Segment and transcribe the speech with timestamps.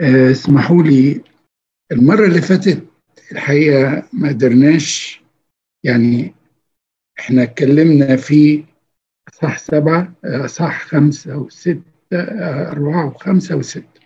[0.00, 1.20] آه، اسمحوا لي
[1.92, 2.84] المرة اللي فاتت
[3.32, 5.22] الحقيقة ما قدرناش
[5.84, 6.34] يعني
[7.18, 8.64] إحنا اتكلمنا في
[9.32, 11.82] صح سبعة آه، صح خمسة وستة
[12.12, 13.98] آه، أربعة وخمسة وستة.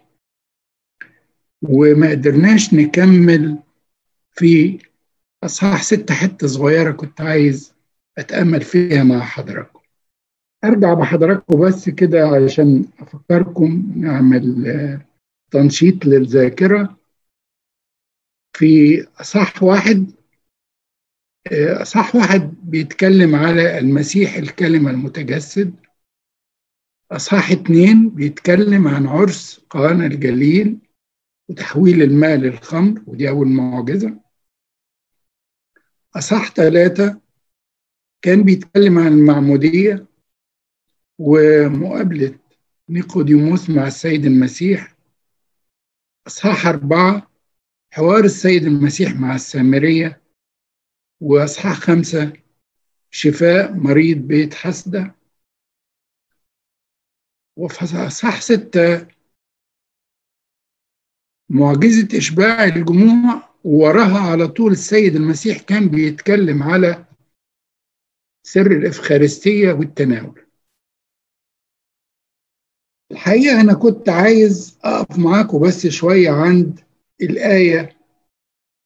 [1.62, 3.59] وما قدرناش نكمل
[4.32, 4.79] في
[5.45, 7.74] أصحاح ستة حتة صغيرة كنت عايز
[8.18, 9.80] أتأمل فيها مع حضراتكم.
[10.64, 14.66] أرجع بحضراتكم بس كده علشان أفكركم نعمل
[15.53, 16.98] تنشيط للذاكرة
[18.57, 20.13] في أصح واحد
[21.53, 25.75] أصح واحد بيتكلم على المسيح الكلمة المتجسد
[27.12, 30.79] أصحاح اتنين بيتكلم عن عرس قانا الجليل
[31.49, 34.20] وتحويل الماء للخمر ودي أول معجزة.
[36.17, 37.20] أصحاح ثلاثة
[38.23, 40.06] كان بيتكلم عن المعمودية
[41.19, 42.39] ومقابلة
[42.89, 44.92] نيقوديموس مع السيد المسيح
[46.27, 47.31] أصحاح أربعة
[47.92, 50.23] حوار السيد المسيح مع السامرية
[51.20, 52.33] وأصحاح خمسة
[53.11, 55.15] شفاء مريض بيت حسدة.
[57.56, 59.06] وفي أصحاح ستة
[61.48, 67.05] معجزة إشباع الجموع ووراها على طول السيد المسيح كان بيتكلم على
[68.43, 70.47] سر الإفخارستية والتناول.
[73.13, 76.81] الحقيقة أنا كنت عايز أقف معاكم بس شوية عند
[77.23, 77.97] الآية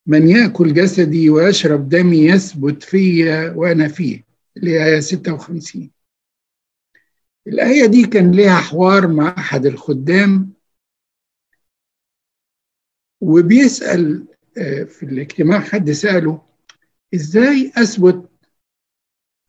[0.07, 4.25] من يأكل جسدي ويشرب دمي يثبت فيا وأنا فيه
[4.57, 5.91] اللي هي آية 56
[7.47, 10.53] الآية دي كان لها حوار مع أحد الخدام
[13.21, 14.27] وبيسأل
[14.89, 16.43] في الاجتماع حد سأله
[17.15, 18.31] إزاي أثبت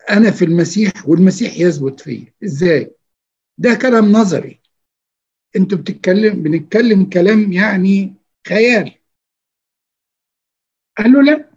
[0.09, 2.92] أنا في المسيح والمسيح يثبت فيا؟ إزاي؟
[3.58, 4.56] ده كلام نظري.
[5.55, 8.15] أنتوا بتتكلم بنتكلم كلام يعني
[8.47, 8.95] خيال.
[10.97, 11.51] قال له لا.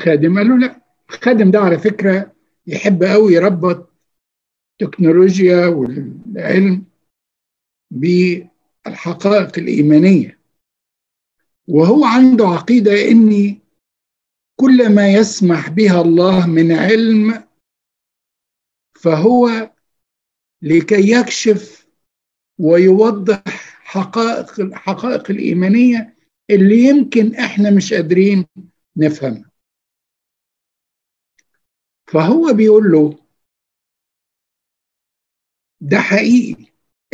[0.00, 0.82] خادم قال له لا.
[1.10, 2.34] الخادم ده على فكرة
[2.66, 3.92] يحب قوي يربط
[4.82, 6.84] التكنولوجيا والعلم
[7.90, 10.38] بالحقائق الإيمانية.
[11.68, 13.60] وهو عنده عقيدة إني
[14.60, 17.48] كل ما يسمح بها الله من علم
[18.94, 19.70] فهو
[20.62, 21.87] لكي يكشف
[22.58, 23.42] ويوضح
[23.84, 26.16] حقائق الحقائق الإيمانية
[26.50, 28.46] اللي يمكن إحنا مش قادرين
[28.96, 29.50] نفهمها.
[32.12, 33.18] فهو بيقول له
[35.80, 36.64] ده حقيقي.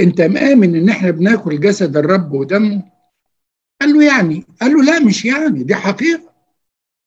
[0.00, 2.92] أنت مآمن إن إحنا بناكل جسد الرب ودمه؟
[3.80, 4.44] قال له يعني.
[4.60, 5.62] قال له لا مش يعني.
[5.64, 6.32] دي حقيقة.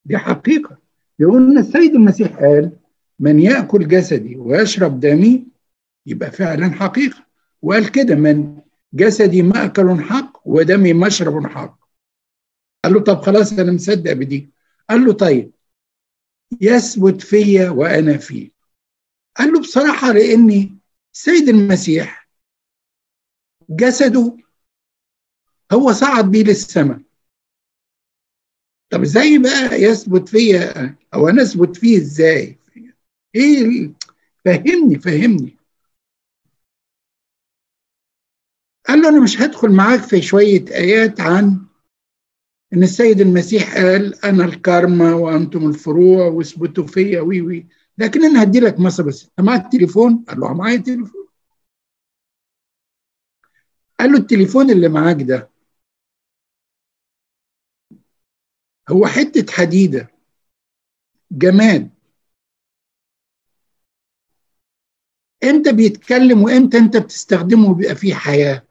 [0.05, 0.77] دي حقيقة.
[1.19, 2.71] يقول إن السيد المسيح قال
[3.19, 5.47] من يأكل جسدي ويشرب دمي
[6.05, 7.26] يبقى فعلا حقيقة.
[7.61, 8.61] وقال كده من
[8.93, 11.79] جسدي مأكل حق ودمي مشرب حق.
[12.83, 14.49] قال له طب خلاص أنا مصدق بدي.
[14.89, 15.51] قال له طيب
[16.61, 18.51] يثبت فيا وأنا فيه.
[19.37, 20.77] قال له بصراحة لأني
[21.13, 22.29] السيد المسيح
[23.69, 24.37] جسده
[25.73, 27.01] هو صعد بيه للسماء.
[28.89, 32.57] طب إزاي بقى يثبت فيا أو أنا أثبت فيه إزاي؟
[33.35, 33.91] إيه
[34.45, 35.56] فهمني فهمني.
[38.87, 41.65] قال له أنا مش هدخل معاك في شوية آيات عن
[42.73, 47.21] إن السيد المسيح قال أنا الكارما وأنتم الفروع واثبتوا فيا.
[47.21, 47.67] وي وي.
[47.97, 49.23] لكن أنا هدي لك مثل بس.
[49.23, 51.27] أنت معاك تليفون؟ قال له معايا تليفون.
[53.99, 55.49] قال له التليفون اللي معاك ده
[58.89, 60.11] هو حتة حديدة
[61.31, 61.89] جماد.
[65.43, 68.66] إمتى بيتكلم وإمتى أنت بتستخدمه وبيبقى فيه حياة؟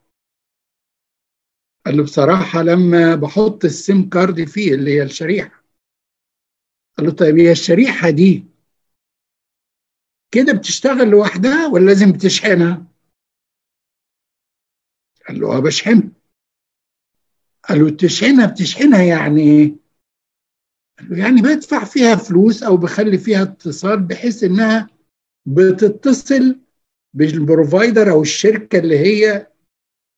[1.87, 5.65] قال له بصراحة لما بحط السيم كارد فيه اللي هي الشريحة
[6.99, 8.45] قال له طيب هي الشريحة دي
[10.31, 12.87] كده بتشتغل لوحدها ولا لازم بتشحنها؟
[15.29, 16.13] قال له آه بشحنها
[17.69, 19.77] قال له تشحنها بتشحنها يعني إيه؟
[20.99, 24.89] قال له يعني بدفع فيها فلوس أو بخلي فيها اتصال بحيث إنها
[25.47, 26.61] بتتصل
[27.15, 29.56] بالبروفايدر أو الشركة اللي هي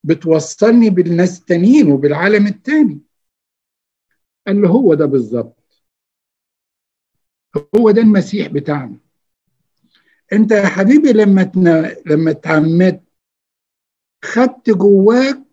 [0.05, 3.01] بتوصلني بالناس التانيين وبالعالم التاني.
[4.47, 5.85] قال له هو ده بالظبط.
[7.77, 8.99] هو ده المسيح بتاعنا.
[10.33, 11.97] انت يا حبيبي لما تنا...
[12.07, 13.03] لما اتعمدت
[14.25, 15.45] خدت جواك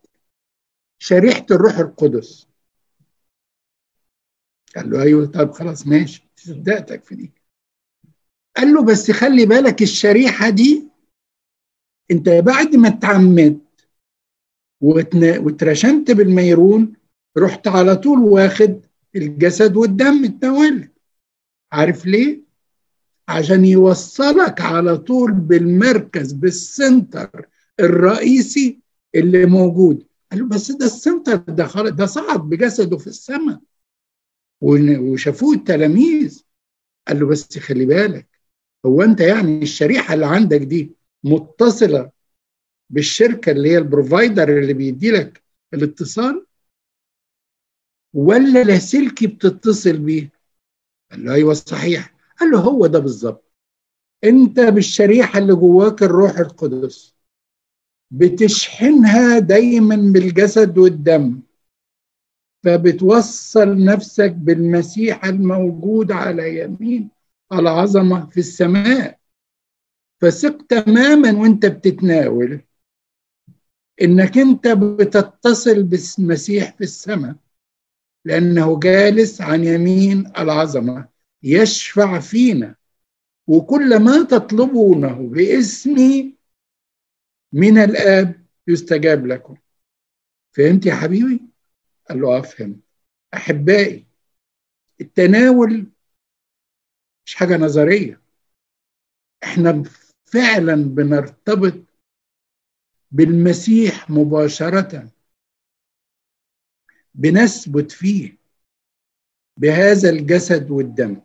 [1.00, 2.48] شريحة الروح القدس.
[4.76, 7.34] قال له أيوه طب خلاص ماشي صدقتك في دي.
[8.58, 10.88] قال له بس خلي بالك الشريحة دي
[12.12, 13.65] انت بعد ما اتعمدت
[14.82, 16.94] واترشمت بالميرون
[17.38, 18.86] رحت على طول واخد
[19.16, 20.90] الجسد والدم التوالد
[21.72, 22.42] عارف ليه؟
[23.28, 27.48] عشان يوصلك على طول بالمركز بال center
[27.80, 28.80] الرئيسي
[29.16, 30.06] اللي موجود.
[30.32, 33.60] قال له بس ده ال center ده خلاص ده صعد بجسده في السماء.
[34.62, 36.44] وشافوه التلاميذ.
[37.08, 38.28] قال له بس خلي بالك
[38.86, 40.92] هو أنت يعني الشريحة اللي عندك دي
[41.24, 42.12] متصلة
[42.90, 45.44] بالشركة اللي هي البروفايدر اللي بيدي لك
[45.74, 46.46] الاتصال
[48.14, 50.32] ولا لاسلكي بتتصل بيه؟
[51.12, 52.16] قال له أيوه صحيح.
[52.40, 53.54] قال له هو ده بالظبط.
[54.24, 57.16] أنت بالشريحة اللي جواك الروح القدس
[58.12, 61.42] بتشحنها دايما بالجسد والدم
[62.64, 67.10] فبتوصل نفسك بالمسيح الموجود على يمين
[67.54, 69.20] العظمة في السماء.
[70.22, 72.62] فثق تماما وأنت بتتناول.
[74.02, 77.36] إنك أنت بتتصل بالمسيح في السماء
[78.26, 81.10] لأنه جالس عن يمين العظمة
[81.44, 82.76] يشفع فينا.
[83.48, 86.36] وكل ما تطلبونه باسمي
[87.54, 89.58] من الآب يستجاب لكم.
[90.52, 91.42] فهمت يا حبيبي؟
[92.10, 92.82] قال له افهم
[93.34, 94.06] أحبائي
[95.02, 95.88] التناول
[97.26, 98.22] مش حاجة نظرية.
[99.44, 99.84] إحنا
[100.26, 101.85] فعلا بنرتبط
[103.16, 105.10] بالمسيح مباشرة.
[107.16, 108.38] بنثبت فيه.
[109.58, 111.22] بهذا الجسد والدم.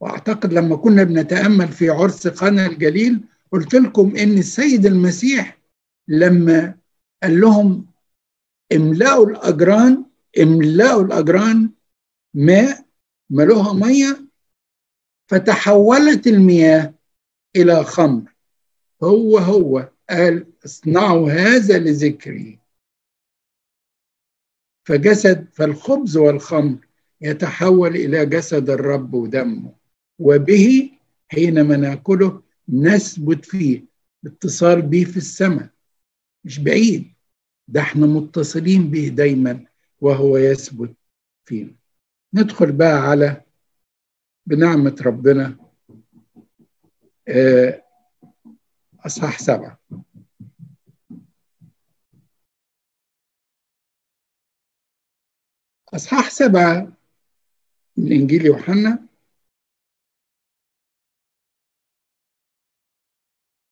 [0.00, 5.58] وأعتقد لما كنا بنتأمل في عرس قنا الجليل قلت لكم إن السيد المسيح
[6.08, 6.78] لما
[7.22, 7.86] قال لهم
[8.72, 10.04] املأوا الأجران
[10.40, 11.70] املأوا الأجران
[12.34, 12.86] ماء
[13.30, 14.24] ملوها مية
[15.26, 16.94] فتحولت المياه
[17.56, 18.34] إلى خمر.
[19.02, 22.58] هو هو قال اصنعوا هذا لذكري.
[24.86, 26.78] فجسد فالخبز والخمر
[27.20, 29.74] يتحول إلى جسد الرب ودمه
[30.18, 30.90] وبه
[31.28, 33.84] حينما نأكله نثبت فيه
[34.26, 35.68] اتصال به في السماء
[36.44, 37.12] مش بعيد.
[37.68, 39.66] ده إحنا متصلين به دايما
[40.00, 40.94] وهو يثبت
[41.44, 41.74] فينا.
[42.34, 43.42] ندخل بقى على
[44.46, 45.56] بنعمة ربنا.
[49.06, 49.78] أصحاح سبعة.
[55.94, 56.92] أصحاح سبعة
[57.96, 59.06] من إنجيل يوحنا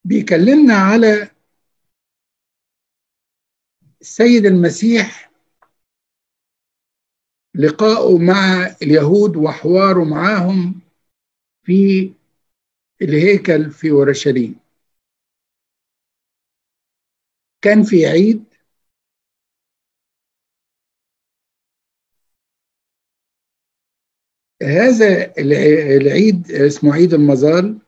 [0.04, 1.30] بيكلمنا على
[4.00, 5.32] السيد المسيح
[7.54, 10.80] لقائه مع اليهود وحواره معاهم
[11.62, 12.12] في
[13.02, 14.61] الهيكل في أورشليم.
[17.62, 18.44] كان في عيد.
[24.62, 27.78] هذا العيد اسمه عيد المظال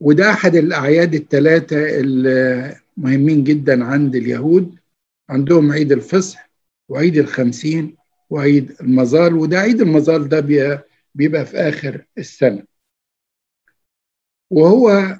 [0.00, 4.78] وده أحد الأعياد الثلاثة المهمين جدا عند اليهود.
[5.28, 6.50] عندهم عيد الفصح
[6.88, 7.96] وعيد الخمسين
[8.30, 10.40] وعيد المظال وده عيد المظال ده
[11.14, 12.64] بيبقى في آخر السنة.
[14.50, 15.18] وهو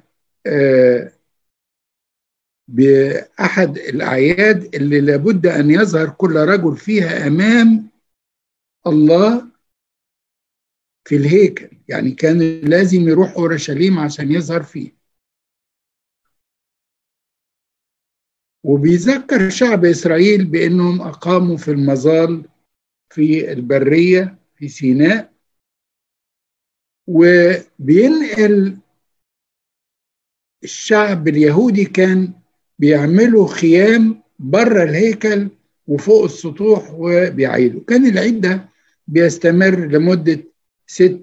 [2.71, 7.89] بأحد الأعياد اللي لابد أن يظهر كل رجل فيها أمام
[8.87, 9.51] الله
[11.05, 11.69] في الهيكل.
[11.87, 14.91] يعني كان لازم يروح أورشليم عشان يظهر فيه.
[18.63, 22.49] وبيذكر شعب إسرائيل بأنهم أقاموا في المظال
[23.09, 25.33] في البرية في سيناء
[27.07, 28.77] وبينقل
[30.63, 32.40] الشعب اليهودي كان
[32.81, 35.49] بيعملوا خيام بره الهيكل
[35.87, 37.81] وفوق السطوح وبيعيدوا.
[37.87, 38.69] كان العيد ده
[39.07, 40.43] بيستمر لمدة
[40.87, 41.21] ست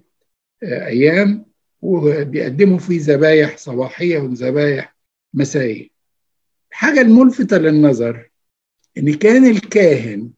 [0.62, 1.44] أيام
[1.82, 4.96] وبيقدموا فيه ذبايح صباحية وذبايح
[5.34, 5.88] مسائية.
[6.70, 8.30] الحاجة الملفتة للنظر
[8.98, 10.30] إن كان الكاهن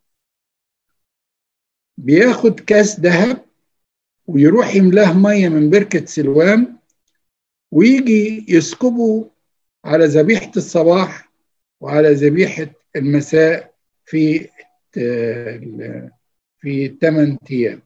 [1.98, 3.44] بياخد كاس ذهب
[4.26, 6.78] ويروح يملاه مية من بركة سلوام
[7.70, 9.30] ويجي يسكبه
[9.84, 11.30] على ذبيحة الصباح
[11.80, 14.48] وعلى ذبيحة المساء في
[16.60, 17.82] في الثمان أيام.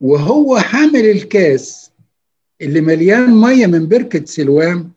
[0.00, 1.92] وهو حامل الكاس
[2.60, 4.92] اللي مليان مية من بركة سلوام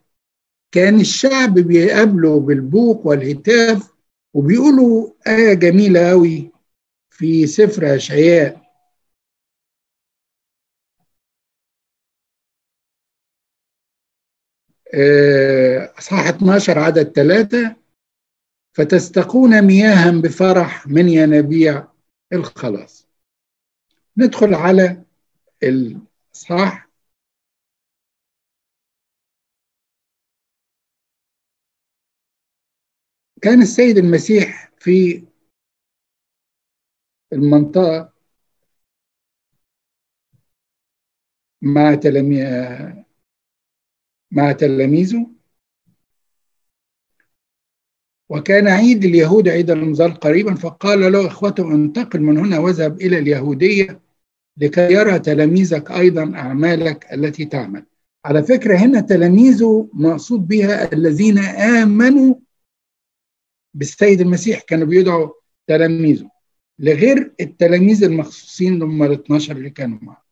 [0.72, 3.92] كان الشعب بيقابله بالبوق والهتاف
[4.34, 6.52] وبيقولوا آية جميلة أوي
[7.10, 8.69] في سفر أشعياء.
[15.98, 17.76] أصحاح 12 عدد ثلاثة
[18.74, 21.88] فتستقون مياها بفرح من ينابيع
[22.34, 23.08] الخلاص.
[24.18, 25.04] ندخل على
[25.64, 26.90] الإصحاح.
[33.42, 35.28] كان السيد المسيح في
[37.34, 38.14] المنطقة
[41.62, 41.96] مع
[44.32, 45.28] مع تلاميذه
[48.30, 54.02] وكان عيد اليهود عيد المظال قريبا فقال له إخوته انتقل من هنا واذهب إلى اليهودية
[54.58, 57.86] لكي يرى تلاميذك أيضا أعمالك التي تعمل.
[58.26, 62.36] على فكرة هنا تلاميذه مقصود بها الذين آمنوا
[63.74, 65.30] بالسيد المسيح كانوا بيدعوا
[65.68, 66.30] تلاميذه
[66.80, 70.29] لغير التلاميذ المخصوصين هم ال 12 اللي كانوا معه.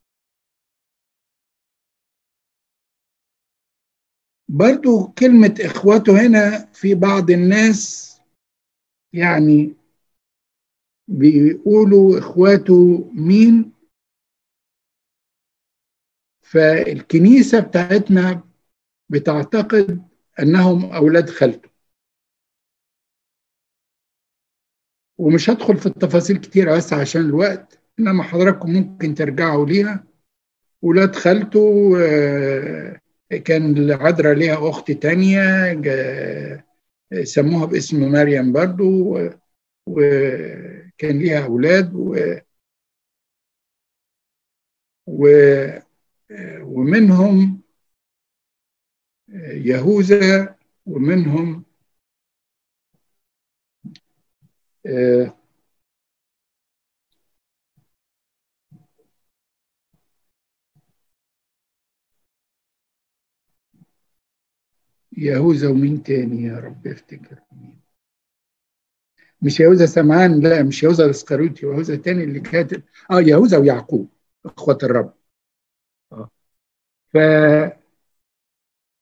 [4.50, 8.08] برضو كلمة إخوته هنا في بعض الناس
[9.14, 9.76] يعني
[11.08, 13.72] بيقولوا إخواته مين؟
[16.42, 18.44] فالكنيسة بتاعتنا
[19.10, 20.08] بتعتقد
[20.40, 21.70] أنهم أولاد خالته.
[25.18, 30.04] ومش هدخل في التفاصيل كتير بس عشان الوقت إنما حضراتكم ممكن ترجعوا ليها.
[30.82, 35.74] ولاد خالته آه كان العذراء ليها أخت تانية
[37.24, 39.18] سموها باسم مريم برضو
[39.88, 42.36] وكان ليها أولاد و
[45.08, 45.28] و
[46.62, 47.62] ومنهم
[49.54, 50.56] يهوذا
[50.86, 51.64] ومنهم
[65.18, 67.40] يهوذا ومين تاني يا رب افتكر.
[67.52, 67.78] مين
[69.42, 74.10] مش يهوذا سمعان لا مش يهوذا الاسكاروتي يهوذا تاني اللي كاتب آه يهوذا ويعقوب
[74.46, 75.14] إخوة الرب.
[76.12, 76.30] آه.
[77.14, 77.18] ف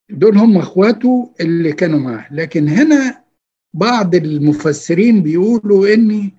[0.10, 2.34] دول هم إخواته اللي كانوا معاه.
[2.34, 3.24] لكن هنا
[3.74, 6.31] بعض المفسرين بيقولوا إن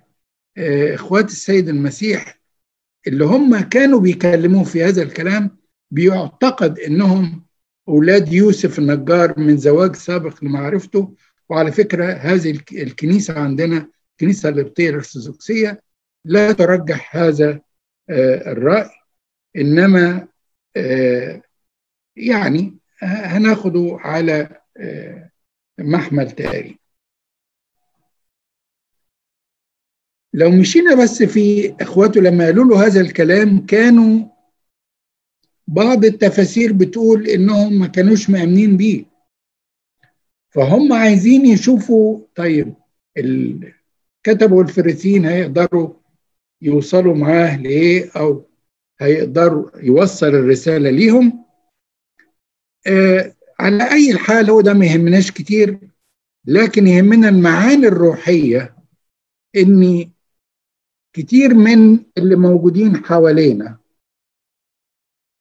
[0.93, 2.39] إخوات السيد المسيح
[3.07, 5.57] اللي هم كانوا بيكلموه في هذا الكلام
[5.91, 7.46] بيعتقد إنهم
[7.89, 11.15] أولاد يوسف النجار من زواج سابق لمعرفته.
[11.49, 15.81] وعلى فكرة هذه الكنيسة عندنا الكنيسة القبطية الأرثوذكسية
[16.25, 17.61] لا ترجح هذا
[18.09, 18.89] الرأي.
[19.55, 20.27] إنما
[22.15, 24.61] يعني هناخده على
[25.79, 26.77] محمل تقريبا
[30.33, 34.25] لو مشينا بس في اخواته لما قالوا له هذا الكلام كانوا
[35.67, 39.05] بعض التفاسير بتقول إنهم ما كانوش مأمنين بيه.
[40.49, 42.73] فهم عايزين يشوفوا طيب
[43.17, 45.93] الكتبوا الفريسيين هيقدروا
[46.61, 48.45] يوصلوا معاه لإيه؟ أو
[48.99, 51.45] هيقدروا يوصل الرسالة ليهم؟
[52.87, 55.79] آه على أي الحال هو ده ما يهمناش كتير
[56.45, 58.75] لكن يهمنا المعاني الروحية
[59.57, 60.09] إن
[61.13, 63.77] كتير من اللي موجودين حوالينا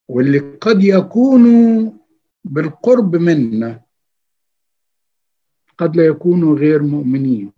[0.09, 1.93] واللي قد يكونوا
[2.45, 3.83] بالقرب منا
[5.79, 7.53] قد لا يكونوا غير مؤمنين.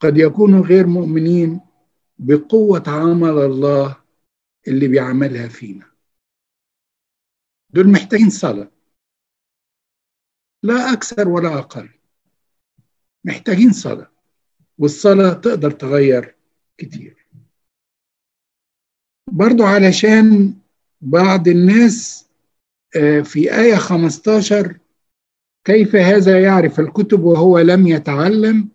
[0.00, 1.60] قد يكونوا غير مؤمنين
[2.18, 4.04] بقوة عمل الله
[4.68, 5.92] اللي بيعملها فينا.
[7.70, 8.70] دول محتاجين صلاة.
[10.62, 11.90] لا أكثر ولا أقل.
[13.24, 14.10] محتاجين صلاة.
[14.78, 16.36] والصلاة تقدر تغير
[16.78, 17.23] كتير.
[19.32, 20.54] برضو علشان
[21.00, 22.26] بعض الناس
[23.22, 24.76] في آية 15
[25.64, 28.68] كيف هذا يعرف الكتب وهو لم يتعلم؟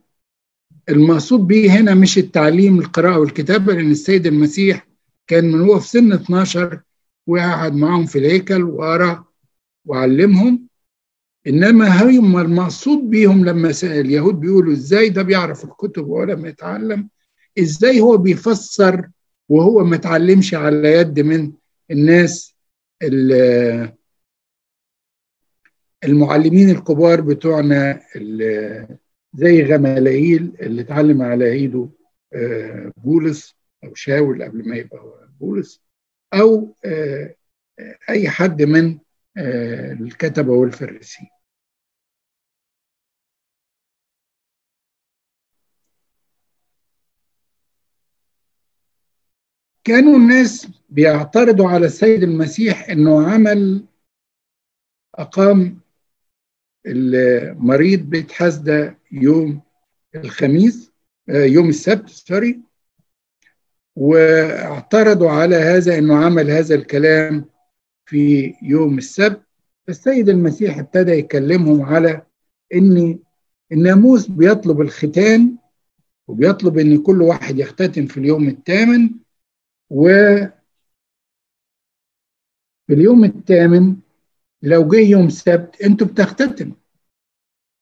[0.89, 4.87] المقصود به هنا مش التعليم القراءة والكتابة لأن السيد المسيح
[5.27, 6.81] كان من هو في سن 12
[7.27, 9.25] وقعد معهم في الهيكل وقرأ
[9.85, 10.67] وعلمهم.
[11.47, 17.09] إنما هم المقصود بيهم لما اليهود بيقولوا إزاي ده بيعرف الكتب وهو لم يتعلم؟
[17.59, 19.09] إزاي هو بيفسر
[19.49, 21.53] وهو ما اتعلمش على يد من
[21.91, 22.55] الناس
[26.03, 28.01] المعلمين الكبار بتوعنا
[29.33, 31.89] زي غمالائيل اللي اتعلم على ايده
[32.97, 35.81] بولس أو شاول قبل ما يبقى بولس
[36.33, 36.75] أو
[38.09, 38.99] أي حد من
[40.01, 41.27] الكتبة والفريسين
[49.89, 53.86] كانوا الناس بيعترضوا على السيد المسيح إنه عمل
[55.15, 55.79] أقام
[56.86, 59.62] المريض بيت حسدة يوم
[60.15, 60.91] الخميس
[61.29, 62.60] يوم السبت سوري.
[63.96, 67.46] واعترضوا على هذا إنه عمل هذا الكلام
[68.05, 69.41] في يوم السبت.
[69.89, 72.22] السيد المسيح ابتدى يكلمهم على
[72.74, 73.19] إن
[73.72, 75.55] الناموس بيطلب الختان
[76.27, 79.10] وبيطلب إن كل واحد يختتن في اليوم الثامن.
[79.89, 80.08] و
[82.88, 83.96] في اليوم الثامن
[84.62, 86.75] لو جه يوم سبت أنتوا بتختتنوا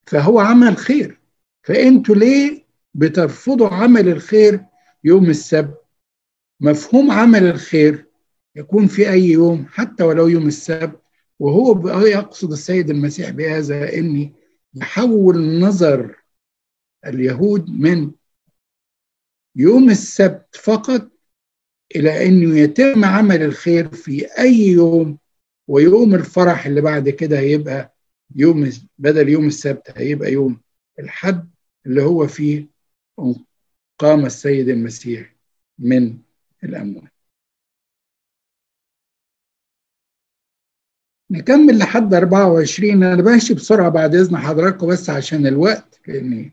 [0.08, 1.20] فهو عمل خير.
[1.64, 4.66] فانتوا ليه بترفضوا عمل الخير
[5.04, 5.82] يوم السبت؟
[6.60, 8.06] مفهوم عمل الخير
[8.56, 11.02] يكون في أي يوم حتى ولو يوم السبت.
[11.40, 14.34] وهو يقصد السيد المسيح بهذا إني
[14.74, 16.16] يحول نظر
[17.06, 18.12] اليهود من
[19.56, 21.17] يوم السبت فقط
[21.96, 25.18] إلى أنه يتم عمل الخير في أي يوم
[25.68, 27.96] ويوم الفرح اللي بعد كده هيبقى
[28.36, 30.62] يوم بدل يوم السبت هيبقى يوم
[31.00, 31.50] الحد
[31.86, 32.68] اللي هو فيه
[34.00, 35.36] قام السيد المسيح
[35.80, 36.18] من
[36.64, 37.12] الأموات.
[41.32, 46.52] نكمل لحد 24 أنا ماشي بسرعة بعد إذن حضراتكم بس عشان الوقت لأن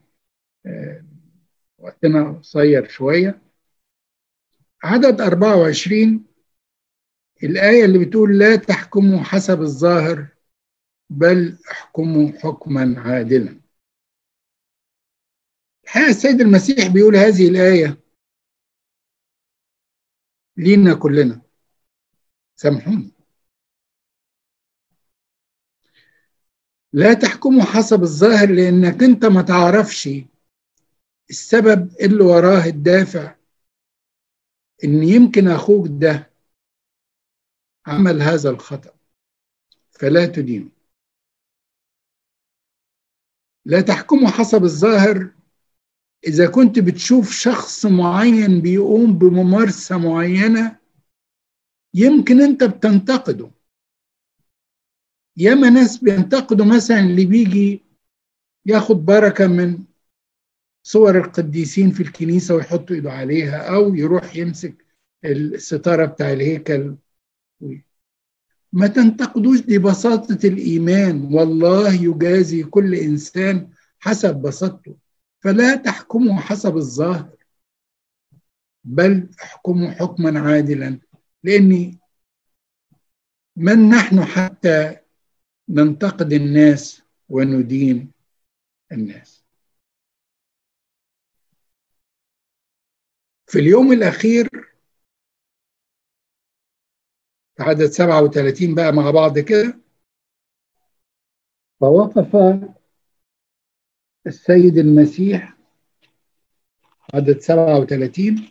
[1.78, 3.43] وقتنا قصير شوية.
[4.84, 6.26] عدد 24
[7.42, 10.26] الآية اللي بتقول لا تحكموا حسب الظاهر
[11.10, 13.60] بل احكموا حكما عادلا.
[15.84, 18.00] الحقيقة السيد المسيح بيقول هذه الآية
[20.56, 21.42] لينا كلنا.
[22.56, 23.12] سامحوني.
[26.92, 30.08] لا تحكموا حسب الظاهر لأنك أنت ما تعرفش
[31.30, 33.36] السبب اللي وراه الدافع
[34.84, 36.30] إن يمكن أخوك ده
[37.86, 38.94] عمل هذا الخطأ
[39.90, 40.68] فلا تدينه.
[43.64, 45.30] لا تحكموا حسب الظاهر.
[46.26, 50.78] إذا كنت بتشوف شخص معين بيقوم بممارسة معينة
[51.94, 53.50] يمكن أنت بتنتقده.
[55.36, 57.82] ياما ناس بينتقدوا مثلا اللي بيجي
[58.66, 59.84] ياخد بركة من
[60.86, 64.84] صور القديسين في الكنيسة ويحط إيده عليها أو يروح يمسك
[65.24, 66.96] الستارة بتاع الهيكل.
[68.72, 71.34] ما تنتقدوش دي بساطة الإيمان.
[71.34, 74.96] والله يجازي كل إنسان حسب بساطته.
[75.40, 77.36] فلا تحكموا حسب الظاهر
[78.84, 80.98] بل احكموا حكما عادلا.
[81.44, 81.98] لأني
[83.56, 84.96] من نحن حتى
[85.68, 88.10] ننتقد الناس وندين
[88.92, 89.33] الناس.
[93.54, 94.48] في اليوم الأخير
[97.56, 99.80] في عدد 37 بقى مع بعض كده
[101.80, 102.36] فوقف
[104.26, 105.56] السيد المسيح
[107.14, 108.48] عدد 37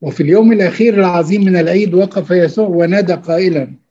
[0.00, 3.83] وفي اليوم الأخير العظيم من العيد وقف يسوع ونادى قائلا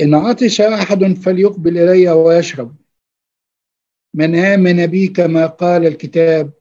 [0.00, 2.76] إن عطش أحد فليقبل إلي ويشرب.
[4.14, 6.52] من آمن بي كما قال الكتاب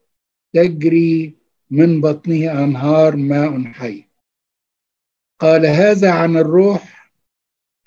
[0.53, 1.35] تجري
[1.69, 4.03] من بطنه أنهار ماء حي.
[5.39, 7.11] قال هذا عن الروح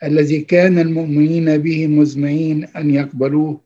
[0.03, 3.61] الذي كان المؤمنين به مزمعين أن يقبلوه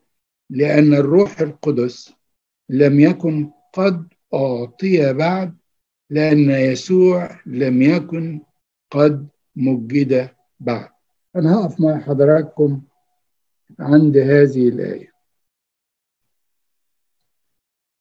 [0.50, 2.12] لأن الروح القدس
[2.68, 5.56] لم يكن قد أعطي بعد
[6.10, 8.40] لأن يسوع لم يكن
[8.90, 10.89] قد مجد بعد.
[11.36, 12.82] أنا هقف مع حضراتكم
[13.80, 15.12] عند هذه الآية.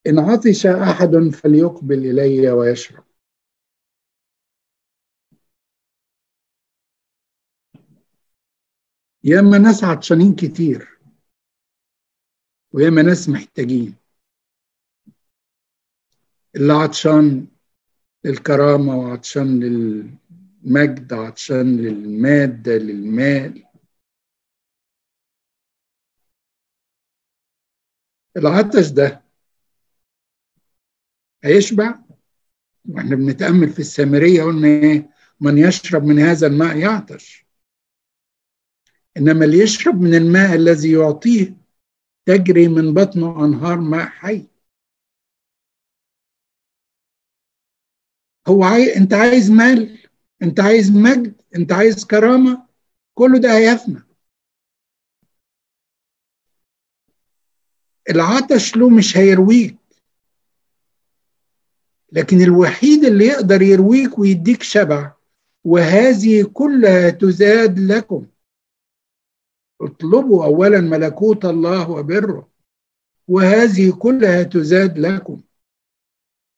[0.06, 3.04] إن عطش أحد فليقبل إلي ويشرب.
[9.24, 10.98] ياما ناس عطشانين كتير
[12.72, 13.96] وياما ناس محتاجين.
[16.56, 17.46] اللي عطشان
[18.24, 19.60] للكرامة وعطشان
[20.64, 23.64] للمجد عطشان للمادة للمال.
[28.36, 29.22] العطش ده
[31.44, 31.98] هيشبع؟
[32.88, 37.46] وإحنا بنتأمل في السامرية قلنا إيه؟ من يشرب من هذا الماء يعطش.
[39.16, 41.56] إنما اللي يشرب من الماء الذي يعطيه
[42.26, 44.46] تجري من بطنه أنهار ماء حي.
[48.48, 48.96] هو عاي...
[48.96, 49.99] أنت عايز مال؟
[50.42, 52.66] انت عايز مجد انت عايز كرامة
[53.14, 54.02] كله ده هيفنى.
[58.10, 59.76] العطش له مش هيرويك
[62.12, 65.12] لكن الوحيد اللي يقدر يرويك ويديك شبع
[65.64, 68.26] وهذه كلها تزاد لكم.
[69.80, 72.50] اطلبوا اولا ملكوت الله وبره
[73.28, 75.42] وهذه كلها تزاد لكم.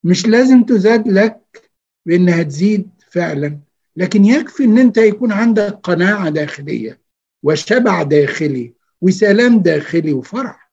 [0.04, 1.70] مش لازم تزاد لك
[2.06, 3.60] بانها تزيد فعلا.
[3.96, 7.02] لكن يكفي إن أنت يكون عندك قناعة داخلية
[7.42, 10.72] وشبع داخلي وسلام داخلي وفرح.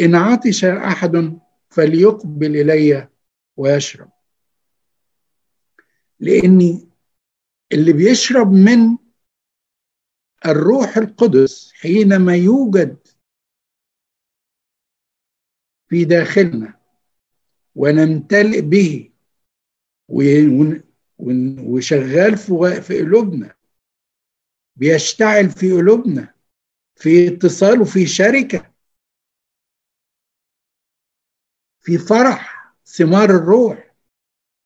[0.00, 1.38] إن عطش أحد
[1.70, 3.08] فليقبل إلي
[3.56, 4.10] ويشرب.
[6.20, 6.88] لأني
[7.72, 8.98] اللي بيشرب من
[10.46, 12.96] الروح القدس حينما يوجد
[15.88, 16.80] في داخلنا
[17.74, 19.11] ونمتلئ به
[21.58, 22.36] وشغال
[22.82, 23.54] في قلوبنا.
[24.76, 26.34] بيشتعل في قلوبنا
[26.94, 28.72] في اتصال وفي شركة.
[31.80, 33.94] في فرح ثمار الروح.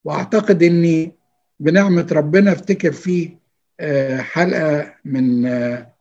[0.05, 1.13] وأعتقد إني
[1.61, 3.37] بنعمة ربنا أفتكر في
[3.81, 5.95] آه، حلقة من آه،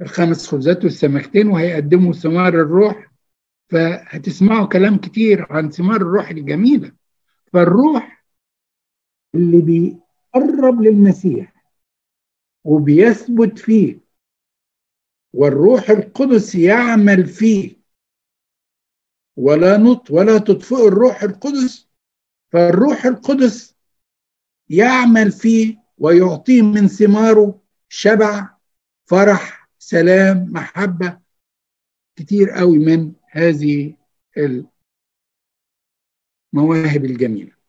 [0.00, 3.12] الخمس خبزات والسمكتين وهيقدموا ثمار الروح.
[3.70, 6.92] فهتسمعوا كلام كتير عن ثمار الروح الجميلة.
[7.52, 8.11] فالروح
[9.34, 11.64] اللي بيقرب للمسيح
[12.64, 14.00] وبيثبت فيه
[15.32, 17.82] والروح القدس يعمل فيه.
[19.36, 21.88] ولا نط ولا تطفئ الروح القدس.
[22.52, 23.76] فالروح القدس
[24.68, 28.56] يعمل فيه ويعطيه من ثماره شبع
[29.04, 31.20] فرح سلام محبة
[32.16, 33.96] كتير قوي من هذه
[36.54, 37.61] المواهب الجميلة.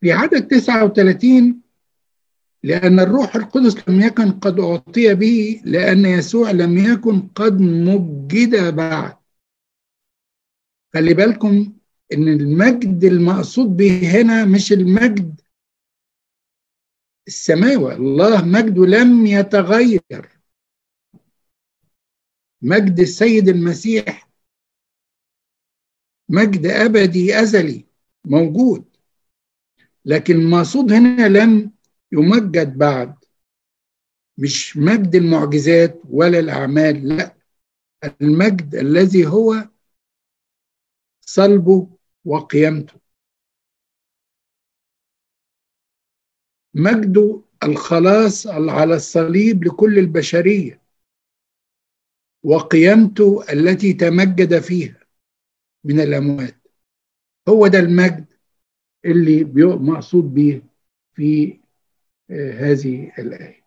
[0.00, 1.62] في عدد 39
[2.62, 9.16] لأن الروح القدس لم يكن قد أعطي به لأن يسوع لم يكن قد مجد بعد.
[10.94, 11.72] خلي بالكم
[12.12, 15.40] إن المجد المقصود به هنا مش المجد
[17.26, 17.94] السماوي.
[17.94, 20.40] الله مجده لم يتغير.
[22.62, 24.28] مجد السيد المسيح
[26.28, 27.86] مجد أبدي أزلي
[28.24, 28.95] موجود.
[30.06, 31.72] لكن المقصود هنا لم
[32.12, 33.14] يمجد بعد.
[34.38, 37.36] مش مجد المعجزات ولا الأعمال لا.
[38.20, 39.68] المجد الذي هو
[41.20, 41.88] صلبه
[42.24, 42.94] وقيامته
[46.74, 50.82] مجد الخلاص على الصليب لكل البشرية
[52.42, 55.00] وقيامته التي تمجد فيها
[55.84, 56.56] من الأموات.
[57.48, 58.35] هو ده المجد.
[59.04, 59.44] اللي
[59.76, 60.62] مقصود به
[61.14, 61.60] في
[62.30, 63.66] آه، هذه الآية.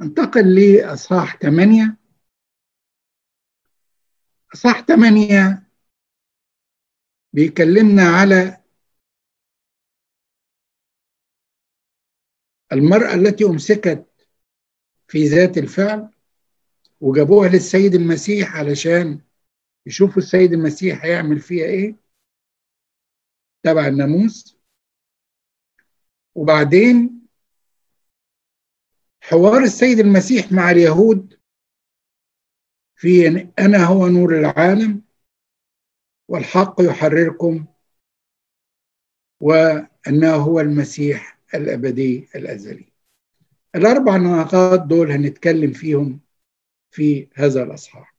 [0.00, 1.96] انتقل لأصحاح 8
[4.54, 5.62] أصحاح 8
[7.32, 8.62] بيكلمنا على
[12.72, 14.06] المرأة التي أمسكت
[15.08, 16.10] في ذات الفعل
[17.00, 19.20] وجابوها للسيد المسيح علشان
[19.86, 22.01] يشوفوا السيد المسيح هيعمل فيها إيه.
[23.62, 24.56] تبع الناموس.
[26.34, 27.26] وبعدين
[29.20, 31.38] حوار السيد المسيح مع اليهود
[32.96, 35.02] في أنا هو نور العالم
[36.28, 37.66] والحق يحرركم
[39.40, 42.92] وأنه هو المسيح الأبدي الأزلي.
[43.74, 46.20] الأربع نقاط دول هنتكلم فيهم
[46.90, 48.16] في هذا الأصحاح.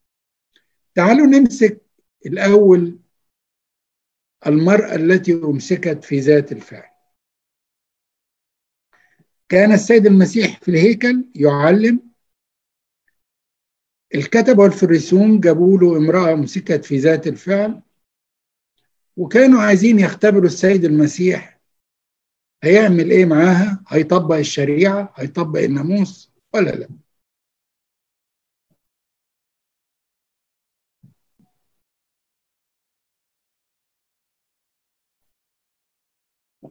[0.95, 1.82] تعالوا نمسك
[2.25, 2.99] الأول
[4.47, 6.89] المرأة التي أمسكت في ذات الفعل.
[9.49, 11.99] كان السيد المسيح في الهيكل يعلم
[14.15, 17.82] الكتبة والفريسون جابوا له امرأة مسكت في ذات الفعل
[19.17, 21.60] وكانوا عايزين يختبروا السيد المسيح
[22.63, 26.89] هيعمل إيه معاها؟ هيطبق الشريعة؟ هيطبق الناموس؟ ولا لا؟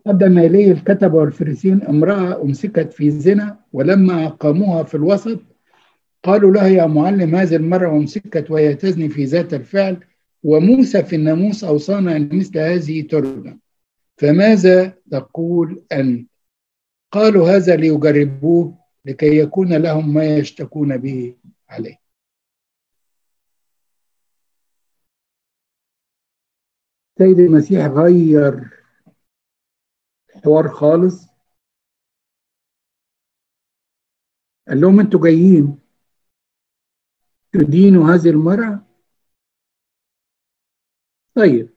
[0.07, 5.39] قدم إليه الكتبة والفريسين امرأة أمسكت في الزنا ولما أقاموها في الوسط
[6.23, 10.05] قالوا له يا معلم هذه المرأة أمسكت وهي تزني في ذات الفعل
[10.43, 13.59] وموسى في الناموس أوصانا أن مثل هذه ترجم
[14.19, 16.31] فماذا تقول أنت؟
[17.13, 21.37] قالوا هذا ليجربوه لكي يكون لهم ما يشتكون به
[21.69, 21.97] عليه
[27.19, 28.82] سيد المسيح غير
[30.45, 31.27] حوار خالص.
[34.69, 35.79] قال لهم أنتوا جايين
[37.53, 38.87] تدين هذه المرأة؟
[41.37, 41.69] طيب.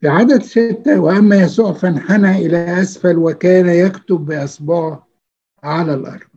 [0.00, 5.08] في عدد ستة وأما يسوع فانحنى إلى أسفل وكان يكتب بأصبعه
[5.62, 6.30] على الأرض.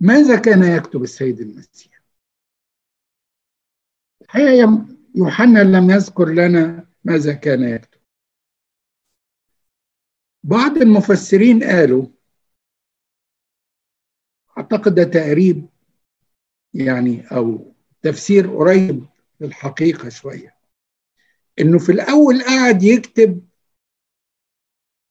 [0.00, 2.02] ماذا كان يكتب السيد المسيح؟
[4.22, 8.00] الحقيقة يوحنا لم يذكر لنا ماذا كان يكتب.
[10.42, 12.06] بعض المفسرين قالوا
[14.58, 15.66] أعتقد ده تقريب
[16.74, 19.06] يعني أو تفسير قريب
[19.40, 20.56] للحقيقة شوية.
[21.60, 23.48] إنه في الأول قعد يكتب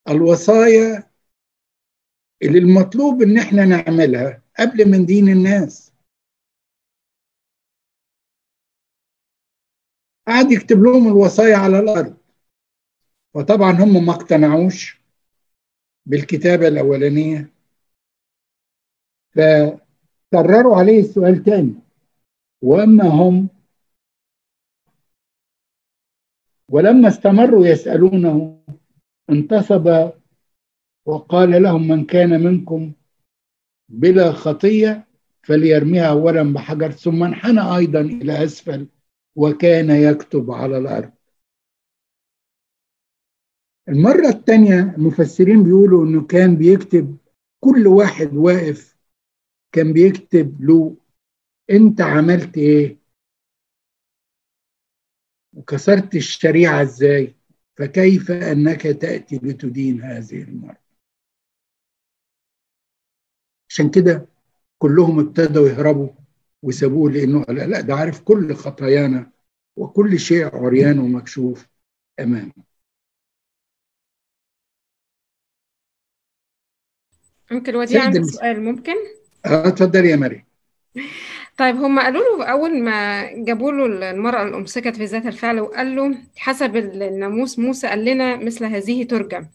[0.10, 1.10] الوصايا
[2.42, 5.89] اللي المطلوب إن إحنا نعملها قبل من دين الناس.
[10.30, 12.18] قعد يكتب لهم الوصايا على الأرض.
[13.34, 15.02] وطبعا هم ما اقتنعوش
[16.06, 17.54] بالكتابة الأولانية.
[19.32, 21.76] فكرروا عليه السؤال تاني.
[22.62, 23.50] واما هم
[26.70, 28.64] ولما استمروا يسألونه
[29.30, 30.12] انتصب
[31.06, 32.94] وقال لهم من كان منكم
[33.90, 35.08] بلا خطية
[35.44, 38.88] فليرميها اولا بحجر ثم انحنى أيضا إلى أسفل.
[39.40, 41.12] وكان يكتب على الأرض.
[43.90, 47.18] المرة الثانية المفسرين بيقولوا إنه كان بيكتب
[47.60, 48.98] كل واحد واقف
[49.72, 50.98] كان بيكتب له
[51.70, 52.98] أنت عملت إيه؟
[55.54, 57.36] وكسرت الشريعة إزاي؟
[57.78, 60.78] فكيف أنك تأتي لتدين هذه المرة؟
[63.70, 64.28] عشان كده
[64.78, 66.19] كلهم ابتدوا يهربوا
[66.64, 69.32] وسابوه لأنه لا, لا ده عارف كل خطايانا
[69.76, 71.68] وكل شيء عريان ومكشوف
[72.20, 72.52] أمامه.
[77.52, 78.96] ممكن وديع عندي سؤال ممكن؟
[79.46, 80.44] آه اتفضل يا مريم.
[81.58, 85.96] طيب هم قالوا له أول ما جابوا له المرأة اللي أمسكت في ذات الفعل وقال
[85.96, 89.46] له حسب الناموس موسى قال لنا مثل هذه ترجم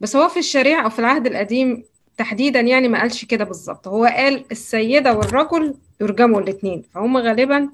[0.00, 1.84] بس هو في الشريعة أو في العهد القديم
[2.16, 3.88] تحديدا يعني ما قالش كده بالظبط.
[3.88, 7.68] هو قال السيدة والرجل يرجموا الاثنين فهم غالبا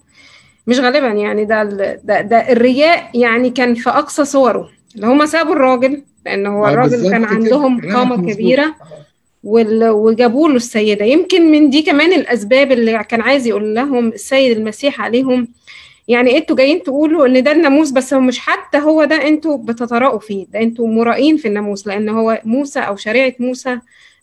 [0.67, 1.64] مش غالبا يعني ده
[2.05, 4.69] ده, ده الرياء يعني كان في أقصى صوره.
[4.97, 8.75] اللي هم سابوا الراجل لأن هو الراجل كان عندهم قامة كبيرة
[9.45, 11.05] وجابوا له السيدة.
[11.05, 15.49] يمكن من دي كمان الأسباب اللي كان عايز يقول لهم السيد المسيح عليهم.
[16.09, 20.19] يعني أنتوا جايين تقولوا إن ده الناموس بس هو مش حتى هو ده أنتوا بتتراءوا
[20.19, 20.47] فيه.
[20.53, 23.79] ده أنتوا مرائين في الناموس لأن هو موسى أو شريعة موسى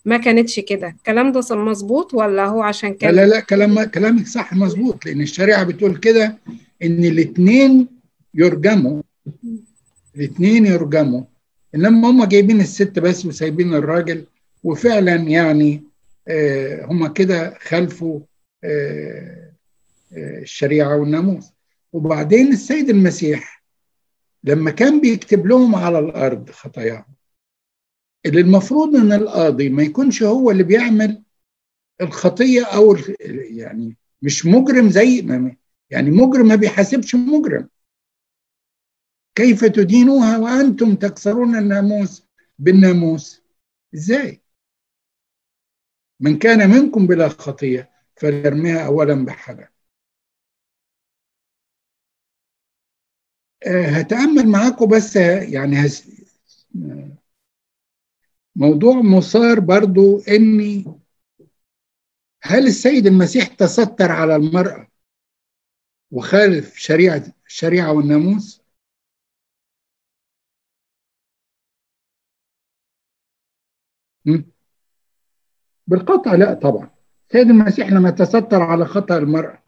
[0.06, 0.88] ما كانتش كده.
[0.88, 5.64] الكلام ده مظبوط ولا هو عشان كان لا لا كلام كلامك صح مظبوط لأن الشريعة
[5.64, 6.38] بتقول كده
[6.84, 7.88] إن الاثنين
[8.34, 9.02] يرجموا.
[10.16, 11.24] الاثنين يرجموا.
[11.76, 14.26] إنما هم جايبين الست بس وسايبين الراجل
[14.64, 15.84] وفعلا يعني
[16.28, 18.20] آه هم كده خلفوا
[18.64, 19.52] آه
[20.18, 21.46] آه الشريعة والناموس.
[21.94, 23.64] وبعدين السيد المسيح
[24.44, 27.15] لما كان بيكتب لهم على الأرض خطاياهم
[28.26, 31.24] اللي المفروض إن القاضي ما يكونش هو اللي بيعمل
[32.02, 32.98] الخطية أو
[33.52, 35.56] يعني مش مجرم زي ما
[35.90, 37.70] يعني مجرم ما بيحاسبش مجرم.
[39.36, 42.28] كيف تدينوها وأنتم تكسرون الناموس
[42.60, 43.42] بالناموس؟
[43.96, 44.42] إزاي؟
[46.20, 49.70] من كان منكم بلا خطية فليرميها اولا بحجر
[53.68, 56.08] هتأمل معاكم بس يعني هس...
[58.56, 60.86] موضوع مثار برضو إني
[62.42, 64.88] هل السيد المسيح تستر على المرأة
[66.12, 68.62] وخالف شريعة الشريعة والناموس؟
[75.88, 76.90] بالقطع لا طبعا.
[77.28, 79.64] السيد المسيح لم يتستر على خطأ المرأة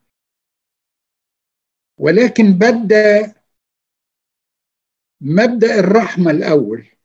[1.98, 3.34] ولكن بدأ
[5.22, 6.97] مبدأ الرحمة الأول.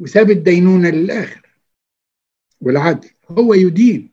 [0.00, 1.58] وساب الدينونة للآخر.
[2.60, 4.12] والعدل هو يدين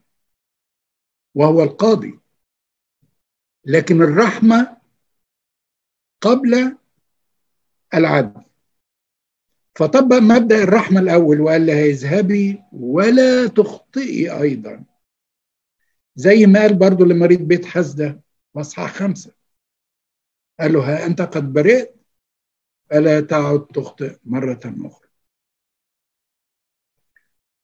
[1.36, 2.20] وهو القاضي.
[3.66, 4.78] لكن الرحمة
[6.22, 6.78] قبل
[7.94, 8.44] العدل.
[9.76, 14.86] فطبق مبدأ الرحمة الأول وقال لها اذهبي ولا تخطئي أيضا.
[16.16, 18.22] زي ما قال برضو لمريض بيت حسدة
[18.56, 19.34] مصحح خمسة.
[20.60, 21.96] قال له ها أنت قد برئت
[22.90, 25.07] فلا تعد تخطئ مرة أخرى.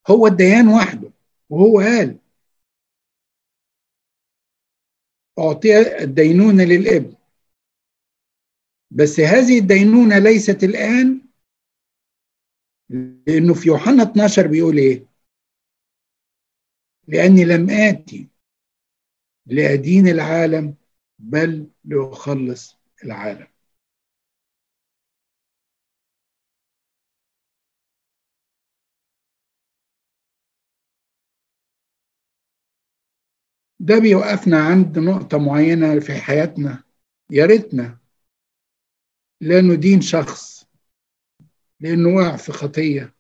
[0.09, 1.11] هو الديان وحده
[1.49, 2.17] وهو قال
[5.39, 7.15] أعطي الدينونة للإبن.
[8.91, 11.21] بس هذه الدينونة ليست الآن
[13.27, 15.05] لأنه في يوحنا 12 بيقول إيه؟
[17.07, 18.27] لأني لم آتي
[19.45, 20.75] لأدين العالم
[21.19, 23.47] بل لأخلص العالم.
[33.83, 36.83] ده بيوقفنا عند نقطة معينة في حياتنا.
[37.29, 37.97] يا ريتنا
[39.41, 40.65] لا ندين شخص
[41.79, 43.13] لأنه وقع في خطية.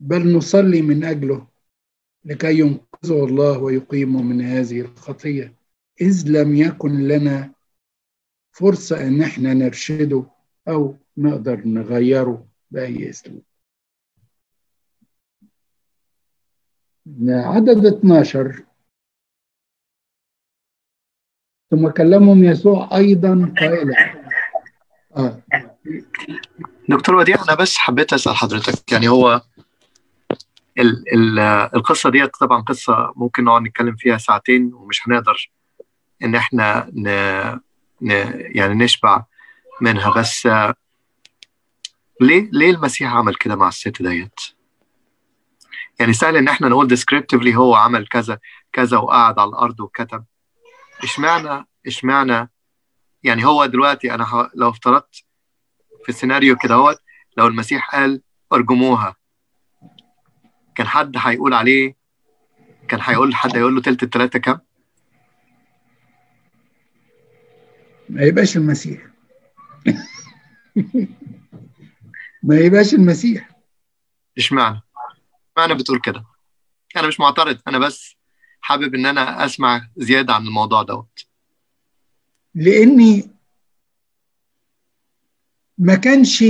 [0.00, 1.46] بل نصلي من أجله
[2.24, 5.54] لكي ينقذه الله ويقيمه من هذه الخطية.
[6.00, 7.52] إذ لم يكن لنا
[8.52, 10.24] فرصة إن إحنا نرشده
[10.68, 13.42] أو نقدر نغيره بأي أسلوب.
[17.28, 18.69] عدد 12
[21.70, 24.14] ثم كلمهم يسوع أيضا قائلا.
[25.16, 25.42] آه.
[26.88, 29.42] دكتور وديع أنا بس حبيت أسأل حضرتك يعني هو
[30.78, 31.38] ال ال
[31.74, 35.50] القصة ديت طبعا قصة ممكن نقعد نتكلم فيها ساعتين ومش هنقدر
[36.22, 37.08] إن إحنا ن
[38.56, 39.24] يعني نشبع
[39.80, 40.46] منها بس
[42.20, 44.40] ليه ليه المسيح عمل كده مع الست ديت؟
[46.00, 48.38] يعني سهل إن إحنا نقول ديسكريبتيفلي هو عمل كذا
[48.72, 50.24] كذا وقعد على الأرض وكتب.
[51.02, 52.50] اشمعنى إشمعنى
[53.22, 55.14] يعني هو دلوقتي أنا لو افترضت
[56.02, 56.98] في السيناريو كده هو
[57.36, 59.16] لو المسيح قال أرجموها
[60.74, 61.96] كان حد هيقول عليه
[62.88, 64.60] كان هيقول حد هيقول له تلت التلاتة كام؟
[68.08, 69.02] ما يبقاش المسيح
[72.42, 73.50] ما يبقاش المسيح
[74.38, 74.80] إشمعنى؟
[75.56, 76.24] اشمعنى بتقول كده؟
[76.96, 78.16] أنا مش معترض أنا بس
[78.60, 81.26] حابب إن أنا أسمع زيادة عن الموضوع دوت.
[82.54, 83.30] لأني
[85.78, 86.44] ما كانش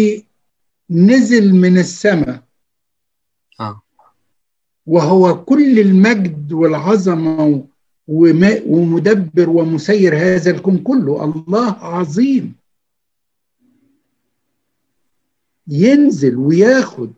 [0.90, 2.42] نزل من السماء.
[3.60, 3.82] آه.
[4.86, 7.66] وهو كل المجد والعظمة
[8.08, 11.24] ومدبر ومسير هذا الكون كله.
[11.24, 12.54] الله عظيم.
[15.68, 17.12] ينزل وياخد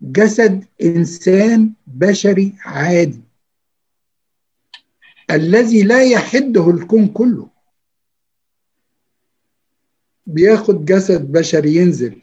[0.00, 3.23] جسد إنسان بشري عادي.
[5.30, 7.50] الذي لا يحده الكون كله.
[10.26, 12.16] بياخد جسد بشري ينزل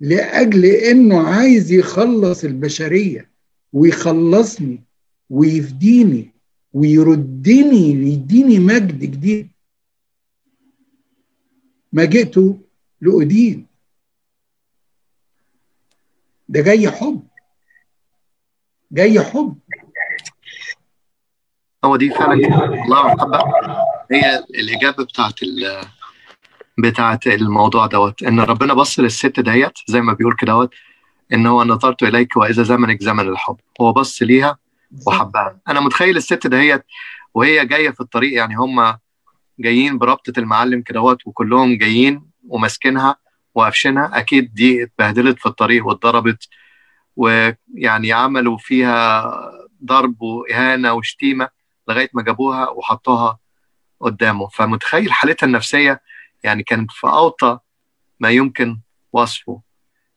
[0.00, 3.30] لأجل إنه عايز يخلص البشرية
[3.72, 4.82] ويخلصني
[5.30, 6.30] ويفديني
[6.72, 9.50] ويردني يديني مجد جديد.
[11.92, 12.34] ما جئت
[13.00, 13.66] لأدين.
[16.48, 17.22] ده جاي حب.
[18.92, 19.58] جاي حب.
[21.84, 22.32] هو دي فعلا
[22.84, 23.38] الله محبة
[24.12, 25.34] هي الإجابة بتاعت
[26.78, 30.74] بتاعت الموضوع دوت إن ربنا بص للست ديت زي ما بيقول كده دوت
[31.32, 33.56] إن هو نظرت إليك وإذا زمنك زمن الحب.
[33.80, 34.58] هو بص ليها
[35.06, 35.60] وحبها.
[35.68, 36.84] أنا متخيل الست ديت
[37.34, 38.98] وهي جاية في الطريق يعني هم
[39.58, 43.16] جايين بربطة المعلم كدهوت وكلهم جايين وماسكينها
[43.54, 46.48] وقافشينها أكيد دي اتبهدلت في الطريق واتضربت
[47.16, 49.30] ويعني عملوا فيها
[49.84, 51.48] ضرب وإهانة وشتيمة.
[51.88, 53.38] لغاية ما جابوها وحطوها
[54.00, 54.48] قدامه.
[54.48, 56.02] فمتخيل حالتها النفسية
[56.44, 57.58] يعني كانت في أوطى
[58.20, 58.80] ما يمكن
[59.12, 59.60] وصفه.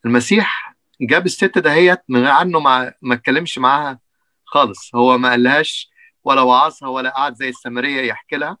[0.04, 3.98] المسيح جاب الست دهيت من غير عنه ما ما اتكلمش معاها
[4.44, 4.94] خالص.
[4.94, 5.90] هو ما قالهاش
[6.24, 8.58] ولا وعظها ولا قعد زي السامرية يحكي لها.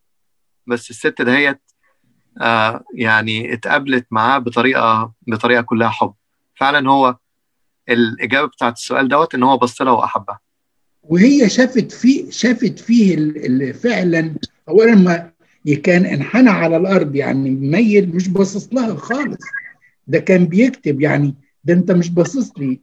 [0.66, 1.62] بس الست دهيت
[2.40, 6.14] آه يعني اتقابلت معاه بطريقه بطريقة كلها حب.
[6.56, 7.16] فعلا هو
[7.88, 10.40] الإجابة بتاعت السؤال دوت إن هو بص لها وأحبها.
[11.08, 13.16] وهي شافت فيه شافت فيه
[13.72, 14.34] فعلا.
[14.68, 15.30] اولا ما
[15.82, 19.38] كان انحنى على الأرض يعني ميل مش باصص لها خالص.
[20.06, 22.80] ده كان بيكتب يعني ده أنت مش باصص لي.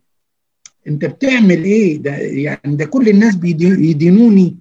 [0.88, 4.58] أنت بتعمل إيه؟ ده يعني ده كل الناس بيدينوني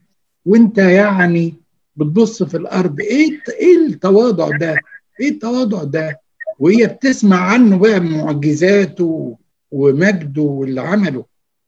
[0.47, 1.55] وأنت يعني
[1.97, 3.01] بتبص في الأرض.
[3.01, 4.77] إيه إيه التواضع ده؟
[5.21, 6.21] إيه التواضع ده؟
[6.59, 9.39] وهي بتسمع عنه بقى معجزاته
[9.71, 11.25] ومجده واللي عمله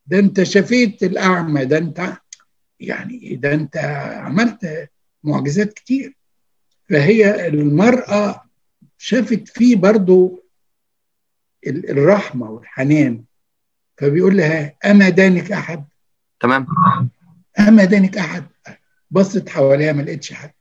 [0.06, 2.12] ده انت شفيت الأعمى ده انت
[2.80, 3.76] يعني ده انت
[4.16, 4.90] عملت
[5.24, 6.16] معجزات كتير.
[6.90, 8.44] فهي المرأة
[8.98, 10.44] شافت فيه برضو
[11.66, 13.24] الرحمة والحنان.
[13.98, 15.84] فبيقول لها أما دانك أحد؟
[16.40, 16.66] تمام.
[17.58, 18.44] أما دانك أحد؟
[19.10, 20.52] بصت حواليها ما لقيتش حد.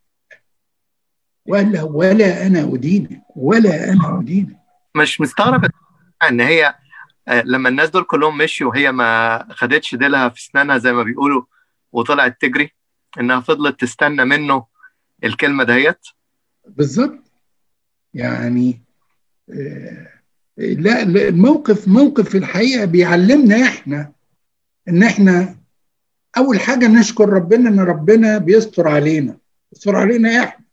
[1.46, 4.58] وقال لها ولا أنا أدينك ولا أنا أدينك.
[4.96, 5.66] مش مستغرب
[6.30, 6.76] إن هي
[7.28, 11.44] لما الناس دول كلهم مشوا وهي ما خدتش ديلها في اسنانها زي ما بيقولوا
[11.92, 12.72] وطلعت تجري
[13.20, 14.66] إنها فضلت تستنى منه
[15.24, 16.00] الكلمة ديت
[16.68, 17.20] بالظبط.
[18.14, 18.82] يعني
[20.58, 24.12] لا الموقف موقف في الحقيقة بيعلمنا إحنا
[24.88, 25.56] إن إحنا
[26.38, 29.38] أول حاجة نشكر ربنا إن ربنا بيستر علينا
[29.74, 30.66] يستر علينا إحنا.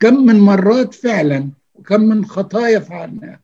[0.00, 3.40] كم من مرات فعلا وكم من خطايا فعلناها.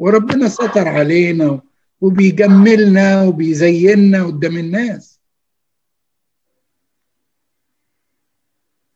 [0.00, 1.60] وربنا ستر علينا
[2.00, 5.20] وبيجملنا وبيزيننا قدام الناس.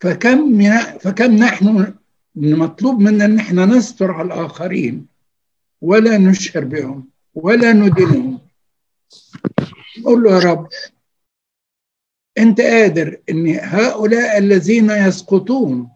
[0.01, 0.63] فكم
[0.99, 1.93] فكم نحن
[2.35, 5.07] مطلوب منا ان إحنا نستر على الآخرين
[5.81, 8.39] ولا نشهر بهم ولا ندينهم.
[9.99, 10.67] نقول له يا رب
[12.37, 15.89] انت قادر ان هؤلاء الذين يسقطون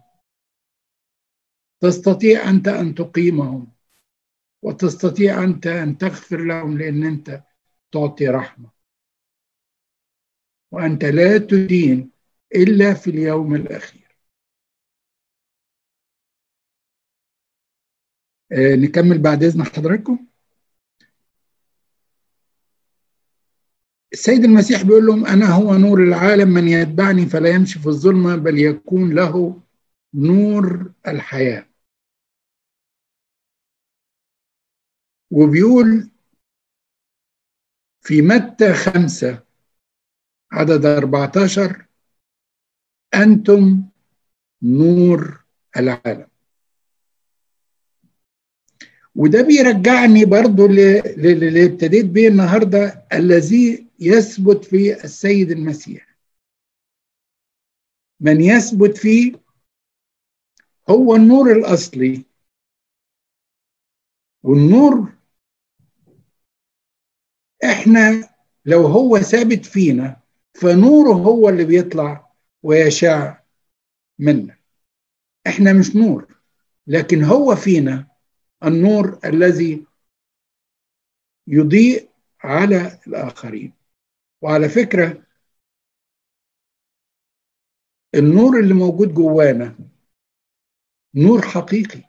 [1.80, 3.79] تستطيع أنت أن تقيمهم؟
[4.62, 7.42] وتستطيع أنت أن تغفر لهم لأن أنت
[7.92, 8.70] تعطي رحمة.
[10.72, 12.10] وأنت لا تدين
[12.54, 14.16] إلا في اليوم الأخير.
[18.52, 20.26] آه نكمل بعد إذن حضراتكم.
[24.12, 28.58] السيد المسيح بيقول لهم أنا هو نور العالم من يتبعني فلا يمشي في الظلمة بل
[28.58, 29.60] يكون له
[30.14, 31.69] نور الحياة.
[35.30, 36.10] وبيقول
[38.00, 39.44] في متى خمسة
[40.52, 41.86] عدد 14
[43.14, 43.82] أنتم
[44.62, 45.44] نور
[45.76, 46.26] العالم.
[49.14, 56.16] وده بيرجعني برضو اللي ابتديت بيه النهاردة الذي يثبت في السيد المسيح.
[58.20, 59.32] من يثبت فيه
[60.90, 62.24] هو النور الأصلي.
[64.42, 65.19] والنور
[67.64, 68.30] إحنا
[68.64, 70.20] لو هو ثابت فينا
[70.54, 72.32] فنوره هو اللي بيطلع
[72.62, 73.40] ويشع
[74.18, 74.56] منا.
[75.46, 76.36] إحنا مش نور
[76.86, 78.06] لكن هو فينا
[78.64, 79.86] النور الذي
[81.46, 83.72] يضيء على الآخرين.
[84.42, 85.22] وعلى فكرة
[88.14, 89.78] النور اللي موجود جوانا
[91.14, 92.02] نور حقيقي.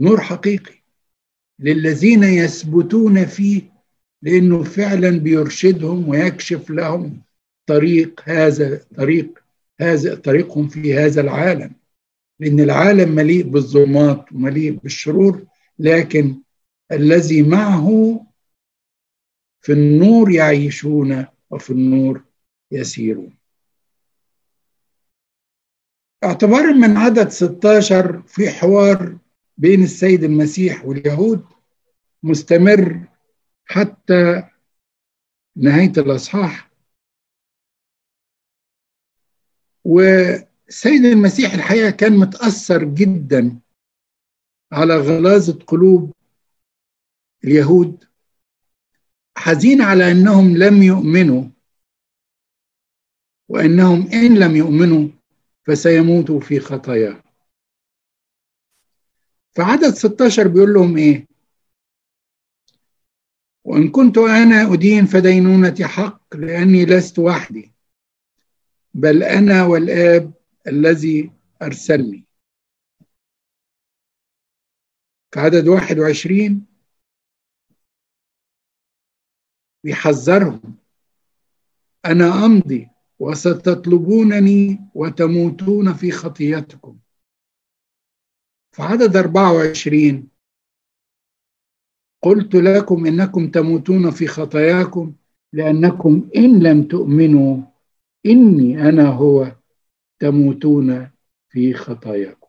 [0.00, 0.84] نور حقيقي
[1.58, 3.73] للذين يثبتون فيه
[4.24, 7.20] لأنه فعلا بيرشدهم ويكشف لهم
[7.66, 9.44] طريق هذا طريق
[9.80, 11.72] هذا طريقهم في هذا العالم.
[12.40, 15.44] لأن العالم مليء بالظلمات ومليء بالشرور
[15.78, 16.34] لكن
[16.92, 18.20] الذي معه
[19.60, 22.22] في النور يعيشون وفي النور
[22.72, 23.34] يسيرون.
[26.24, 29.16] اعتبارا من عدد 16 في حوار
[29.58, 31.44] بين السيد المسيح واليهود
[32.22, 33.00] مستمر
[33.64, 34.42] حتى
[35.56, 36.70] نهاية الأصحاح.
[39.84, 43.60] والسيد المسيح الحقيقة كان متأثر جدا
[44.72, 46.12] على غلاظة قلوب
[47.44, 48.04] اليهود
[49.36, 51.44] حزين على أنهم لم يؤمنوا
[53.48, 55.08] وأنهم إن لم يؤمنوا
[55.66, 57.22] فسيموتوا في خطاياهم
[59.56, 61.26] فعدد 16 بيقول لهم إيه؟
[63.64, 67.72] وإن كنت أنا أدين فدينونتي حق لأني لست وحدي
[68.94, 70.32] بل أنا والآب
[70.66, 72.24] الذي أرسلني.
[75.34, 76.66] في عدد 21
[79.84, 80.78] بيحذرهم
[82.04, 82.88] أنا أمضي
[83.18, 86.98] وستطلبونني وتموتون في خطيتكم
[88.72, 90.28] في عدد 24
[92.24, 95.14] قلت لكم إنكم تموتون في خطاياكم
[95.52, 97.62] لأنكم إن لم تؤمنوا
[98.26, 99.56] إني أنا هو
[100.18, 101.10] تموتون
[101.48, 102.48] في خطاياكم.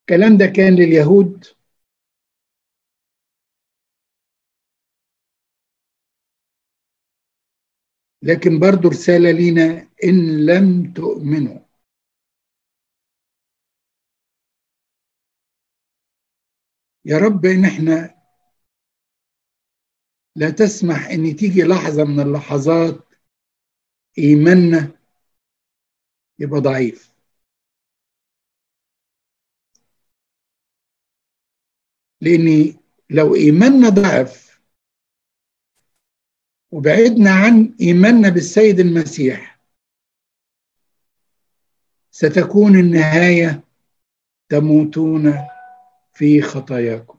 [0.00, 1.44] الكلام ده كان لليهود.
[8.22, 11.65] لكن برضو رسالة لينا إن لم تؤمنوا.
[17.08, 18.22] يا رب إن إحنا
[20.36, 23.04] لا تسمح إن تيجي لحظة من اللحظات
[24.18, 24.98] إيماننا
[26.38, 27.12] يبقى ضعيف.
[32.20, 32.76] لأن
[33.10, 34.60] لو إيماننا ضعف
[36.72, 39.60] وبعدنا عن إيماننا بالسيد المسيح
[42.10, 43.64] ستكون النهاية
[44.48, 45.55] تموتون
[46.16, 47.18] في خطاياكم.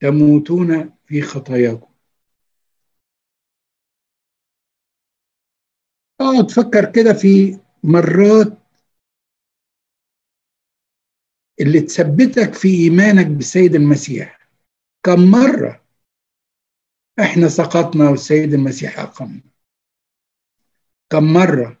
[0.00, 1.92] تموتون في خطاياكم.
[6.20, 8.58] اقعد فكر كده في مرات
[11.60, 14.50] اللي تثبتك في إيمانك بالسيد المسيح.
[15.02, 15.84] كم مرة
[17.20, 19.42] إحنا سقطنا والسيد المسيح أقمنا.
[21.12, 21.80] كم مرة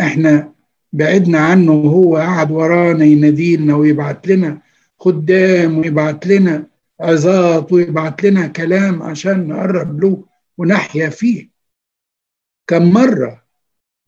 [0.00, 0.53] إحنا
[0.94, 4.60] بعدنا عنه وهو قاعد ورانا يناديلنا ويبعت لنا
[4.98, 6.66] خدام ويبعت لنا
[7.00, 10.24] عظات ويبعت لنا كلام عشان نقرب له
[10.58, 11.48] ونحيا فيه.
[12.66, 13.44] كم مرة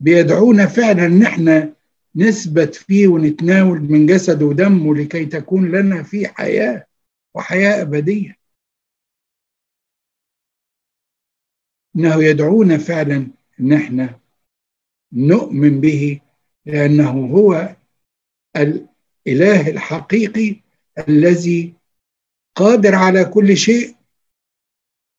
[0.00, 1.72] بيدعونا فعلا إن إحنا
[2.16, 6.86] نثبت فيه ونتناول من جسده ودمه لكي تكون لنا فيه حياة
[7.34, 8.36] وحياة أبدية.
[11.96, 13.26] إنه يدعونا فعلا
[13.60, 14.20] إن إحنا
[15.12, 16.20] نؤمن به
[16.66, 17.76] لأنه هو
[18.56, 20.60] الإله الحقيقي
[21.08, 21.74] الذي
[22.54, 23.96] قادر على كل شيء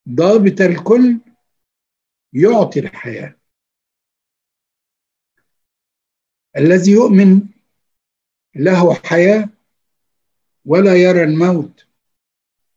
[0.10, 1.20] ضابط الكل
[2.34, 3.38] يعطي الحياة.
[6.58, 7.42] الذي يؤمن
[8.56, 9.50] له حياة
[10.66, 11.88] ولا يرى الموت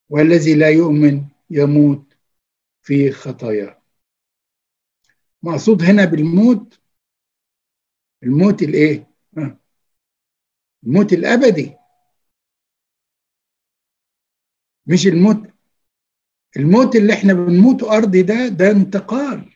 [0.09, 2.17] والذي لا يؤمن يموت
[2.83, 3.83] في خطاياه.
[5.43, 6.80] مقصود هنا بالموت
[8.23, 9.11] الموت الايه؟
[10.85, 11.77] الموت الابدي.
[14.87, 15.51] مش الموت
[16.57, 19.53] الموت اللي إحنا بنموته ارضي ده ده انتقال.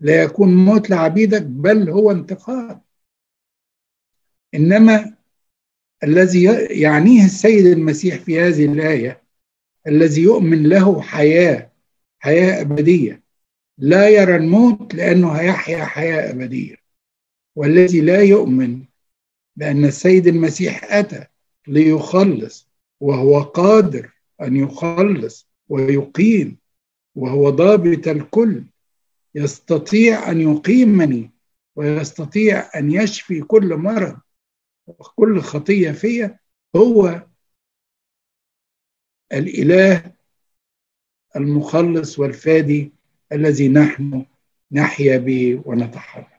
[0.00, 2.80] لا يكون موت لعبيدك بل هو انتقال.
[4.54, 5.16] انما
[6.04, 6.44] الذي
[6.80, 9.22] يعنيه السيد المسيح في هذه الآية
[9.86, 11.72] الذي يؤمن له حياة
[12.18, 13.22] حياة أبدية.
[13.78, 16.85] لا يرى الموت لأنه هيحيا حياة أبدية.
[17.56, 18.84] والذي لا يؤمن
[19.56, 21.26] بأن السيد المسيح أتى
[21.68, 22.68] ليخلص
[23.00, 26.58] وهو قادر أن يخلص ويقيم
[27.14, 28.64] وهو ضابط الكل
[29.34, 31.30] يستطيع أن يقيمني
[31.76, 34.16] ويستطيع أن يشفي كل مرض
[34.86, 36.38] وكل خطية فيا
[36.76, 37.26] هو
[39.32, 40.12] الإله
[41.36, 42.92] المخلص والفادي
[43.32, 44.26] الذي نحن
[44.72, 46.35] نحيا به ونتحرك.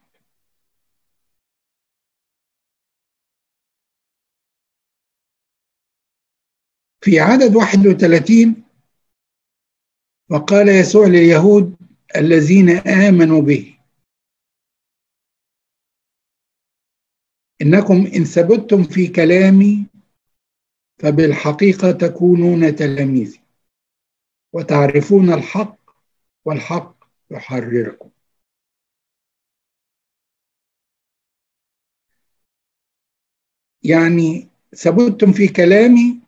[7.01, 8.63] في عدد 31
[10.29, 11.75] وقال يسوع لليهود
[12.15, 13.77] الذين آمنوا به
[17.61, 19.85] إنكم إن ثبتتم في كلامي
[20.99, 23.41] فبالحقيقة تكونون تلاميذي
[24.53, 25.77] وتعرفون الحق
[26.45, 26.97] والحق
[27.31, 28.09] يحرركم.
[33.83, 36.26] يعني ثبتتم في كلامي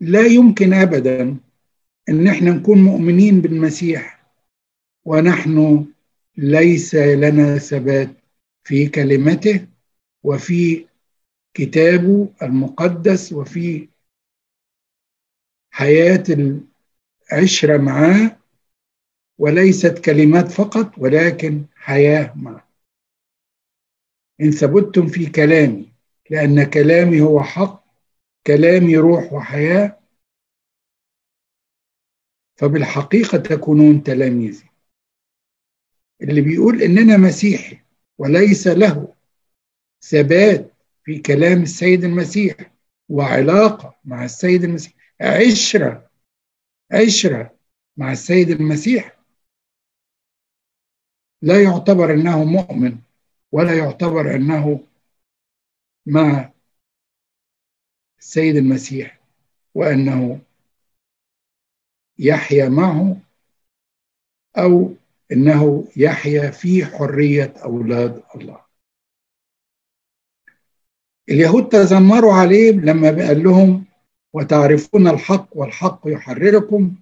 [0.00, 1.36] لا يمكن ابدا
[2.08, 4.26] أن إحنا نكون مؤمنين بالمسيح
[5.04, 5.86] ونحن
[6.36, 8.10] ليس لنا ثبات
[8.64, 9.66] في كلمته
[10.22, 10.86] وفي
[11.54, 13.88] كتابه المقدس وفي
[15.70, 16.24] حياة
[17.32, 18.36] العشرة معاه
[19.38, 22.68] وليست كلمات فقط ولكن حياة معه.
[24.40, 25.92] إن ثبتتم في كلامي
[26.30, 27.79] لأن كلامي هو حق
[28.46, 30.00] كلامي روح وحياة.
[32.56, 34.70] فبالحقيقة تكونون تلاميذي.
[36.22, 37.78] اللي بيقول اننا مسيحي
[38.18, 39.14] وليس له
[40.02, 40.74] ثبات
[41.04, 42.56] في كلام السيد المسيح
[43.08, 44.94] وعلاقة مع السيد المسيح.
[45.20, 46.10] عشرة
[46.92, 47.56] عشرة
[47.96, 49.20] مع السيد المسيح.
[51.42, 52.98] لا يعتبر إنه مؤمن
[53.52, 54.86] ولا يعتبر إنه
[56.06, 56.52] مع
[58.20, 59.20] السيد المسيح
[59.74, 60.40] وأنه
[62.18, 63.16] يحيا معه
[64.58, 64.94] أو
[65.32, 68.60] إنه يحيا في حرية أولاد الله.
[71.28, 73.84] اليهود تذمروا عليه لما قال لهم
[74.32, 76.94] وتعرفون الحق والحق يحرركم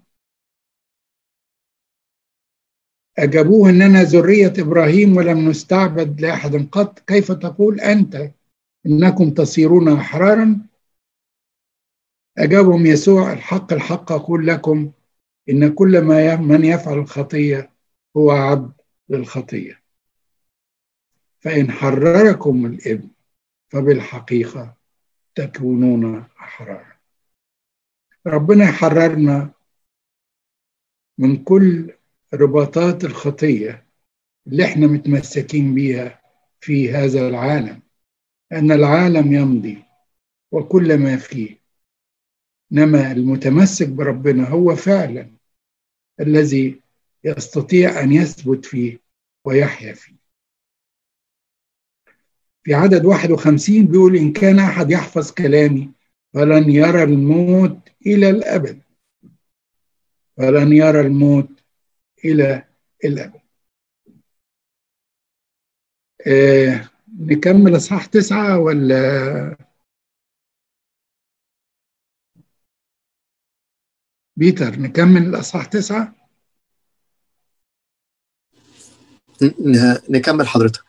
[3.17, 6.99] أجابوه إننا ذرية إبراهيم ولم نستعبد لأحد قط.
[6.99, 8.31] كيف تقول أنت؟
[8.85, 10.68] إنكم تصيرون أحرارا
[12.39, 14.91] أجابهم يسوع الحق الحق أقول لكم
[15.49, 17.71] إن كل ما من يفعل الخطية
[18.17, 18.73] هو عبد
[19.09, 19.81] للخطية.
[21.39, 23.09] فإن حرركم الابن
[23.69, 24.75] فبالحقيقة
[25.35, 26.93] تكونون أحرارا
[28.27, 29.51] ربنا يحررنا
[31.17, 31.93] من كل
[32.33, 33.85] رباطات الخطية
[34.47, 36.21] اللي إحنا متمسكين بيها
[36.61, 37.81] في هذا العالم.
[38.51, 39.83] أن العالم يمضي
[40.51, 41.58] وكل ما فيه.
[42.71, 45.31] إنما المتمسك بربنا هو فعلا
[46.19, 46.81] الذي
[47.23, 48.99] يستطيع أن يثبت فيه
[49.45, 50.15] ويحيا فيه.
[52.63, 55.91] في عدد 51 بيقول إن كان أحد يحفظ كلامي
[56.33, 58.81] فلن يرى الموت إلى الأبد.
[60.37, 61.49] فلن يرى الموت
[62.25, 62.63] إلى
[63.05, 63.41] الأبد.
[66.27, 66.89] آه
[67.19, 69.68] نكمل إصحاح تسعة ولا
[74.39, 76.15] بيتر نكمل الإصحاح تسعة؟
[80.09, 80.83] نكمل حضرتك.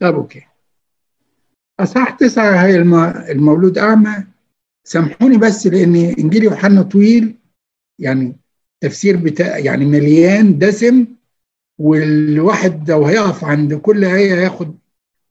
[0.00, 0.42] طب أوكي.
[1.80, 2.76] إصحاح تسعة هي
[3.32, 4.26] المولود أعمى.
[4.84, 7.34] سامحوني بس لأن إنجيل يوحنا طويل
[7.98, 8.36] يعني
[8.80, 11.06] تفسير بتاع يعني مليان دسم
[11.78, 14.78] والواحد لو هيقف عند كل آية هياخد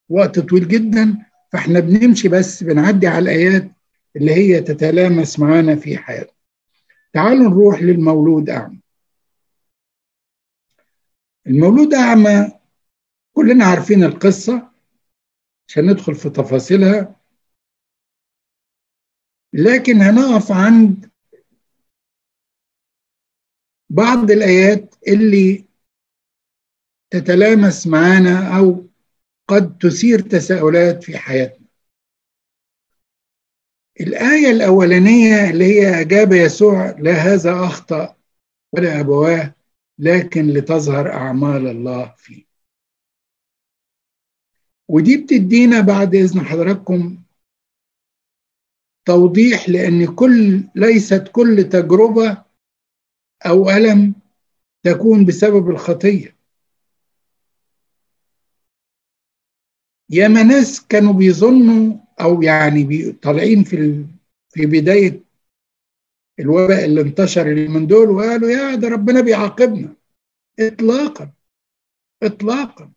[0.09, 1.17] وقت طويل جدا.
[1.51, 3.71] فإحنا بنمشي بس بنعدي على الآيات
[4.15, 6.40] اللي هي تتلامس معانا في حياتنا.
[7.13, 8.81] تعالوا نروح للمولود أعمى.
[11.47, 12.59] المولود أعمى
[13.33, 14.71] كلنا عارفين القصة
[15.67, 17.15] عشان ندخل في تفاصيلها.
[19.53, 21.11] لكن هنقف عند
[23.89, 25.65] بعض الآيات اللي
[27.09, 28.87] تتلامس معانا أو
[29.47, 31.60] قد تثير تساؤلات في حياتنا.
[34.03, 38.15] الآية الأولانية اللي هي أجاب يسوع لا هذا أخطأ
[38.73, 39.55] ولا أبواه
[39.99, 42.45] لكن لتظهر أعمال الله فيه.
[44.87, 47.17] ودي بتدينا بعد إذن حضراتكم
[49.05, 52.43] توضيح لأن كل ليست كل تجربة
[53.45, 54.15] أو ألم
[54.83, 56.35] تكون بسبب الخطية.
[60.09, 64.05] ياما ناس كانوا بيظنوا أو يعني طالعين في
[64.49, 65.21] في بداية
[66.39, 69.95] الوباء اللي انتشر اليومين دول وقالوا يا ده ربنا بيعاقبنا.
[70.59, 71.31] اطلاقا.
[72.23, 72.91] اطلاقا.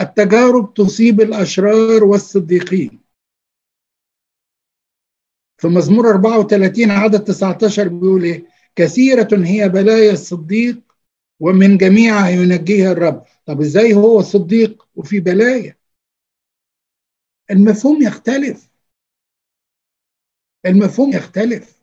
[0.00, 3.00] التجارب تصيب الأشرار والصديقين.
[5.58, 8.44] في مزمور 34 عدد 19 بيقول إيه؟
[8.76, 10.80] كثيرة هي بلايا الصديق
[11.40, 13.24] ومن جميعها ينجيها الرب.
[13.46, 15.79] طب إزاي هو صديق وفي بلايا؟
[17.50, 18.70] المفهوم يختلف.
[20.66, 21.80] المفهوم يختلف.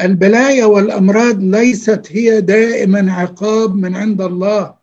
[0.00, 4.78] البلايا والأمراض ليست هي دائما عقاب من عند الله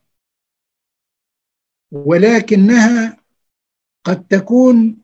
[1.92, 3.18] ولكنها
[4.04, 5.02] قد تكون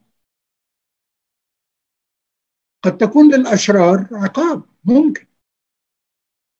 [2.82, 5.26] قد تكون للأشرار عقاب ممكن.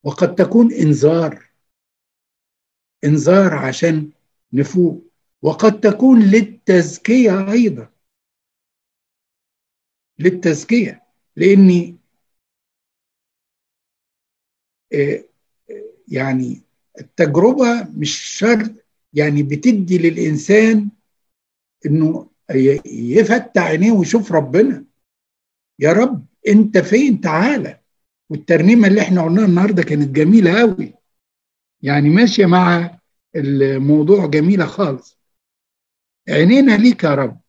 [0.05, 1.51] وقد تكون إنذار
[3.05, 4.13] إنذار عشان
[4.53, 5.12] نفوق.
[5.43, 7.89] وقد تكون للتزكية أيضا.
[10.19, 11.03] للتزكية.
[11.37, 11.97] لأني
[16.09, 16.63] يعني
[17.01, 18.71] التجربة مش شرط
[19.15, 20.89] يعني بتدي للإنسان
[21.87, 22.31] إنه
[22.87, 24.85] يفتح عينيه ويشوف ربنا.
[25.79, 27.81] يا رب أنت فين؟ تعالى
[28.31, 30.95] والترنيمة اللي إحنا قلناها النهارده كانت جميلة قوي
[31.83, 32.99] يعني ماشية مع
[33.37, 35.22] الموضوع جميلة خالص.
[36.29, 37.41] عينينا ليك يا رب.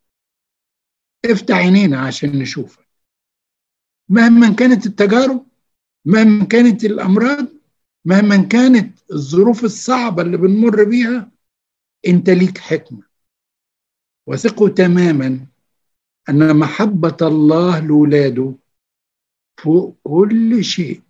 [1.26, 2.88] افتح عينينا عشان نشوفك.
[4.10, 5.46] مهما كانت التجارب
[6.06, 7.48] مهما كانت الأمراض
[8.06, 11.32] مهما كانت الظروف الصعبة اللي بنمر بيها
[12.08, 13.04] انت ليك حكمة.
[14.28, 15.48] وثقوا تماما
[16.30, 18.54] أن محبة الله لاولاده
[19.64, 21.02] فوق كل شيء.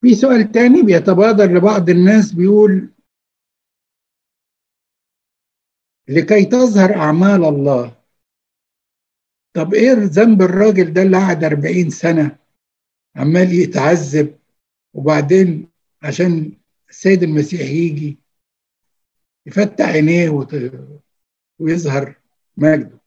[0.00, 2.90] في سؤال تاني بيتبادر لبعض الناس بيقول
[6.08, 8.00] لكي تظهر أعمال الله
[9.54, 12.38] طب إيه ذنب الراجل ده اللي قعد 40 سنة
[13.16, 14.38] عمال يتعذب
[14.94, 15.68] وبعدين
[16.02, 16.52] عشان
[16.90, 18.18] السيد المسيح يجي
[19.46, 20.46] يفتح عينيه.
[21.58, 22.20] ويظهر
[22.56, 22.98] مجده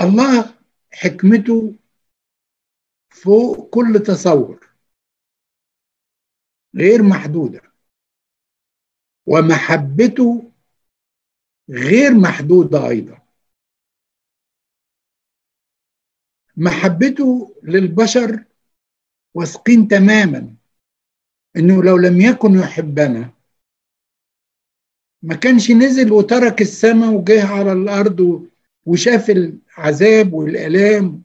[0.00, 0.54] الله
[0.92, 1.74] حكمته
[3.10, 4.65] فوق كل تصور
[6.76, 7.60] غير محدودة.
[9.26, 10.52] ومحبته
[11.70, 13.22] غير محدودة أيضا.
[16.56, 18.44] محبته للبشر
[19.34, 20.54] واثقين تماما
[21.56, 23.32] إنه لو لم يكن يحبنا
[25.22, 28.48] ما كانش نزل وترك السماء وجه على الأرض
[28.86, 31.22] وشاف العذاب والآلام.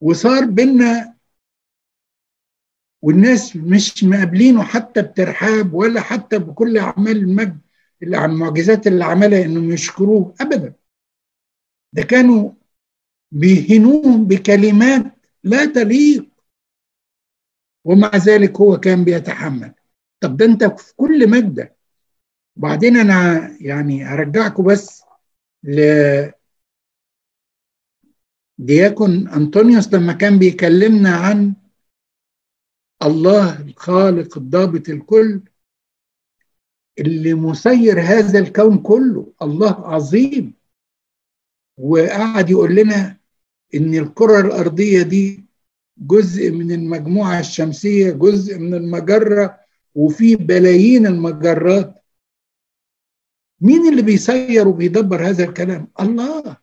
[0.00, 1.13] وصار بينا
[3.04, 7.58] والناس مش مقابلينه حتى بترحاب ولا حتى بكل أعمال المجد
[8.02, 10.74] اللي عن المعجزات اللي عملها إنهم يشكروه ابدا.
[11.92, 12.50] ده كانوا
[13.32, 15.04] بيهنوه بكلمات
[15.44, 16.28] لا تليق
[17.84, 19.74] ومع ذلك هو كان بيتحمل.
[20.20, 21.76] طب ده أنت في كل مجدك
[22.56, 25.02] وبعدين أنا يعني هرجعكم بس
[25.64, 25.80] ل
[28.58, 31.54] دياكون أنطونيوس لما كان بيكلمنا عن
[33.02, 35.40] الله الخالق الضابط الكل
[36.98, 39.32] اللي مسير هذا الكون كله.
[39.42, 40.54] الله عظيم.
[41.78, 43.16] وقعد يقول لنا
[43.74, 45.44] إن الكرة الأرضية دي
[45.98, 49.60] جزء من المجموعة الشمسية جزء من المجرة
[49.94, 52.04] وفي بلايين المجرات.
[53.60, 56.56] مين اللي بيسير وبيدبر هذا الكلام؟ الله.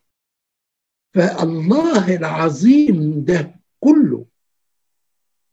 [1.14, 4.26] فالله العظيم ده كله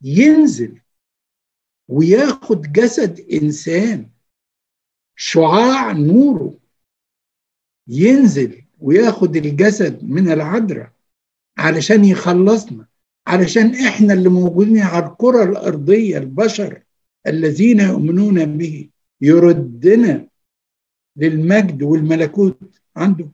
[0.02, 0.82] ينزل
[1.88, 4.10] وياخد جسد إنسان
[5.16, 6.60] شعاع نوره
[7.88, 10.92] ينزل وياخد الجسد من العذراء
[11.58, 12.88] علشان يخلصنا
[13.28, 16.84] علشان إحنا اللي موجودين على الكرة الأرضية البشر
[17.28, 18.90] الذين يؤمنون به
[19.22, 20.28] يردنا
[21.16, 23.32] للمجد والملكوت عنده.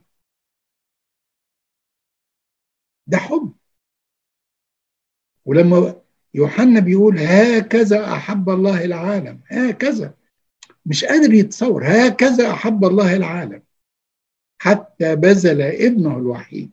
[3.06, 3.52] ده حب.
[5.44, 6.02] ولما
[6.36, 9.40] يوحنا بيقول هكذا أحب الله العالم.
[9.46, 10.14] هكذا.
[10.86, 11.84] مش قادر يتصور.
[11.86, 13.62] هكذا أحب الله العالم.
[14.62, 16.70] حتى بذل ابنه الوحيد.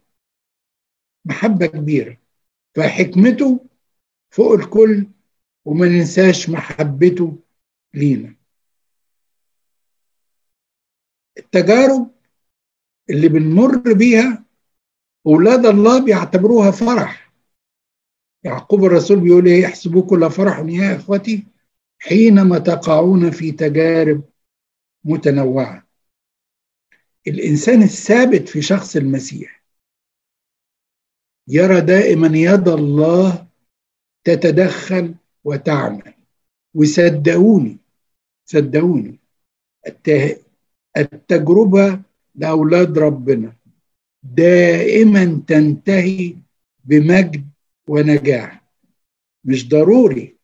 [1.25, 2.17] محبة كبيرة.
[2.75, 3.65] فحكمته
[4.31, 5.07] فوق الكل
[5.65, 7.37] وما ننساش محبته
[7.93, 8.35] لينا.
[11.37, 12.11] التجارب
[13.09, 14.45] اللي بنمر بيها
[15.27, 17.22] أولاد الله بيعتبروها فرح.
[18.43, 21.43] يعقوب الرسول بيقول إيه؟ يحسبوا كل فرح يا إخوتي
[21.99, 24.23] حينما تقعون في تجارب
[25.03, 25.87] متنوعة.
[27.27, 29.63] الإنسان الثابت في شخص المسيح
[31.47, 33.47] يرى دائما يد الله
[34.23, 36.13] تتدخل وتعمل.
[36.75, 37.77] وصدقوني
[38.45, 39.19] صدقوني
[40.97, 42.01] التجربة
[42.35, 43.53] لأولاد ربنا
[44.23, 46.35] دائما تنتهي
[46.85, 47.47] بمجد
[47.87, 48.63] ونجاح.
[49.45, 50.35] مش ضروري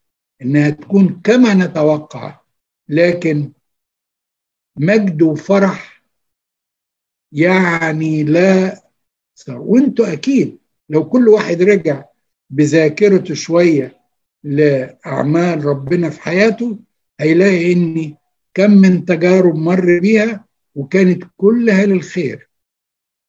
[0.41, 2.39] إنها تكون كما نتوقع
[2.89, 3.51] لكن
[4.77, 6.03] مجد وفرح
[7.31, 8.81] يعني لا
[9.49, 10.57] وأنتوا أكيد
[10.89, 12.03] لو كل واحد رجع
[12.49, 13.99] بذاكرته شوية
[14.43, 16.79] لأعمال ربنا في حياته
[17.19, 18.15] هيلاقي إن
[18.53, 22.49] كم من تجارب مر بيها وكانت كلها للخير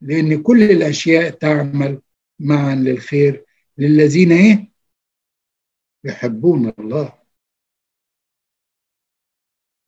[0.00, 2.00] لأن كل الأشياء تعمل
[2.40, 3.44] معا للخير.
[3.80, 4.70] للذين إيه؟
[6.04, 7.18] يحبون الله.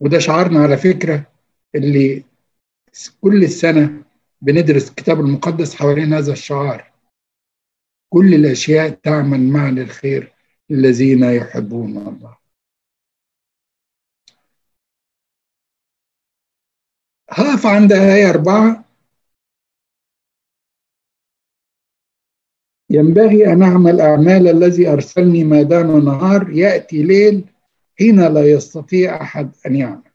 [0.01, 1.33] وده شعارنا على فكرة
[1.75, 2.25] اللي
[3.21, 4.05] كل السنة
[4.41, 6.93] بندرس الكتاب المقدس حوالين هذا الشعار.
[8.13, 10.35] كل الأشياء تعمل معا للخير
[10.71, 12.37] للذين يحبون الله.
[17.31, 18.92] هقف عند آية أربعة.
[22.93, 27.45] ينبغي أن أعمل أعمال الذي أرسلني ما دام نهار يأتي ليل
[27.99, 30.13] حين لا يستطيع أحد أن يعمل.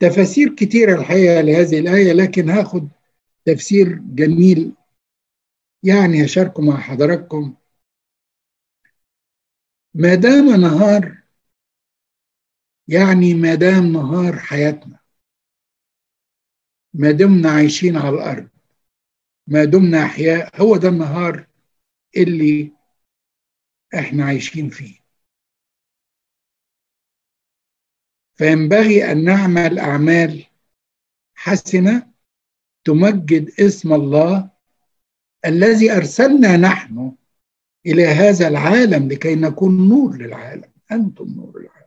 [0.00, 2.88] تفاسير كتيرة الحقيقة لهذه الآية لكن هاخد
[3.44, 4.72] تفسير جميل.
[5.82, 7.54] يعني هشاركه مع حضراتكم.
[9.94, 11.22] ما دام نهار
[12.88, 14.98] يعني ما دام نهار حياتنا.
[16.94, 18.51] ما دمنا عايشين على الأرض.
[19.46, 21.46] ما دمنا أحياء هو ده النهار
[22.16, 22.72] اللي
[23.94, 24.98] إحنا عايشين فيه.
[28.34, 30.46] فينبغي أن نعمل أعمال
[31.34, 32.12] حسنة
[32.84, 34.50] تمجد اسم الله
[35.46, 37.16] الذي أرسلنا نحن
[37.86, 40.72] إلى هذا العالم لكي نكون نور للعالم.
[40.92, 41.86] أنتم نور العالم.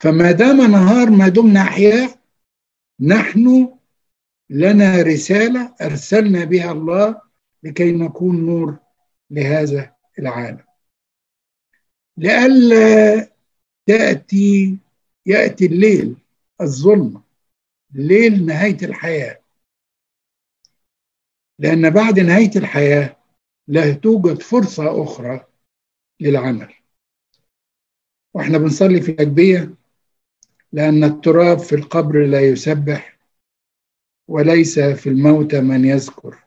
[0.00, 2.20] فما دام نهار ما دمنا أحياء
[3.00, 3.74] نحن
[4.50, 7.20] لنا رسالة أرسلنا بها الله
[7.62, 8.76] لكي نكون نور
[9.30, 10.64] لهذا العالم.
[12.16, 13.30] لئلا
[13.86, 14.78] تأتي
[15.26, 16.16] يأتي الليل
[16.60, 17.22] الظلمة
[17.94, 19.40] الليل نهاية الحياة.
[21.58, 23.16] لأن بعد نهاية الحياة
[23.68, 25.46] لا توجد فرصة أخرى
[26.20, 26.74] للعمل.
[28.34, 29.74] وإحنا بنصلي في الأجبية
[30.72, 33.13] لأن التراب في القبر لا يسبح.
[34.28, 36.44] وليس في الموت من يذكر.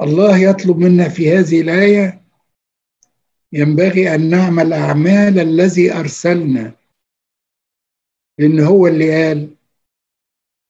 [0.00, 2.22] الله يطلب منا في هذه الآية
[3.52, 6.76] ينبغي أن نعمل أعمال الذي أرسلنا.
[8.38, 9.56] لأن هو اللي قال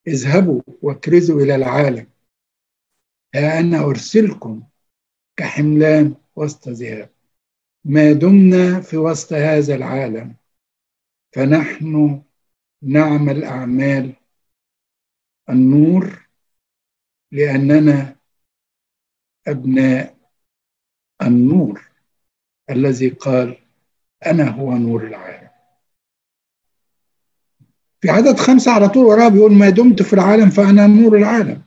[0.06, 2.06] اذهبوا واكرزوا إلى العالم.
[3.34, 4.62] ها أنا أرسلكم
[5.36, 7.15] كحملان وسط ذئاب
[7.88, 10.34] ما دمنا في وسط هذا العالم
[11.34, 12.22] فنحن
[12.82, 14.12] نعمل أعمال
[15.50, 16.26] النور
[17.32, 18.16] لأننا
[19.46, 20.16] أبناء
[21.22, 21.82] النور
[22.70, 23.56] الذي قال
[24.26, 25.48] أنا هو نور العالم.
[28.00, 31.62] في عدد خمسة على طول وراه بيقول ما دمت في العالم فأنا نور العالم.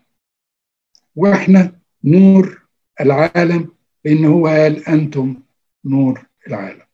[1.16, 2.62] وإحنا نور
[3.02, 3.72] العالم
[4.06, 5.42] لأن هو قال أنتم
[5.86, 6.86] نور العالم.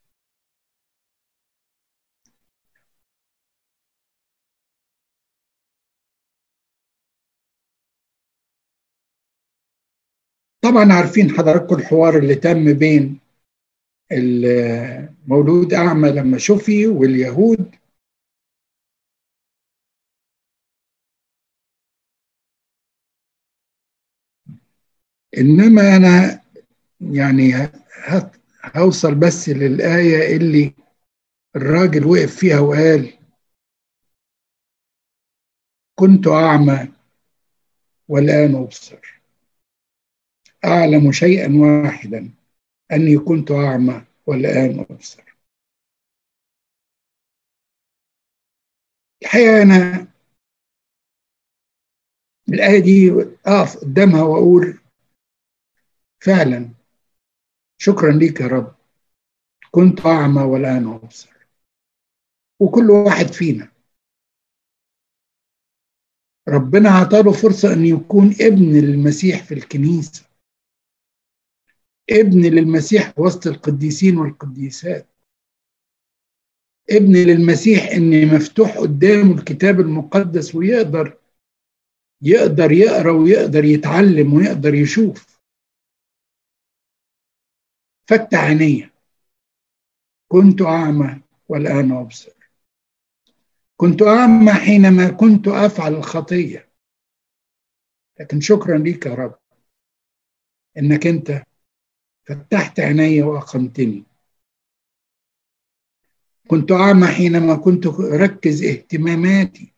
[10.62, 13.20] طبعا عارفين حضراتكم الحوار اللي تم بين
[14.12, 17.76] المولود أعمى لما شفي واليهود.
[25.38, 26.42] إنما أنا
[27.02, 27.54] يعني
[28.76, 30.74] هوصل بس للآية اللي
[31.56, 33.14] الراجل وقف فيها وقال
[36.00, 36.94] كنت أعمى
[38.08, 39.22] والآن أبصر
[40.66, 42.32] أعلم شيئا واحدا
[42.92, 45.24] أني كنت أعمى والآن أبصر
[49.24, 50.08] الحقيقة أنا
[52.50, 53.12] الآية دي
[53.46, 54.80] أقف قدامها وأقول
[56.24, 56.75] فعلا
[57.78, 58.76] شكرا ليك يا رب.
[59.72, 61.36] كنت أعمى والآن أبصر.
[62.60, 63.72] وكل واحد فينا.
[66.48, 70.26] ربنا عطاله فرصة أن يكون ابن للمسيح في الكنيسة.
[72.10, 75.08] ابن للمسيح وسط القديسين والقديسات.
[76.90, 81.18] ابن للمسيح إن مفتوح قدامه الكتاب المقدس ويقدر
[82.22, 85.35] يقدر يقرأ ويقدر يتعلم ويقدر يشوف.
[88.08, 88.94] فتح عينيه
[90.28, 92.32] كنت أعمى والآن أبصر.
[93.78, 96.70] كنت أعمى حينما كنت أفعل الخطية.
[98.20, 99.40] لكن شكرا ليك يا رب.
[100.78, 101.44] إنك أنت
[102.28, 104.04] فتحت عيني وأقمتني.
[106.48, 109.74] كنت أعمى حينما كنت أركز اهتماماتي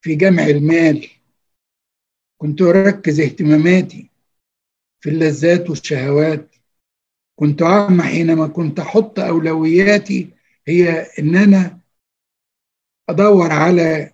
[0.00, 1.08] في جمع المال.
[2.38, 4.10] كنت أركز اهتماماتي
[5.00, 6.49] في اللذات والشهوات.
[7.40, 10.30] كنت أعمى حينما كنت أحط أولوياتي
[10.68, 11.78] هي إن أنا
[13.08, 14.12] أدور على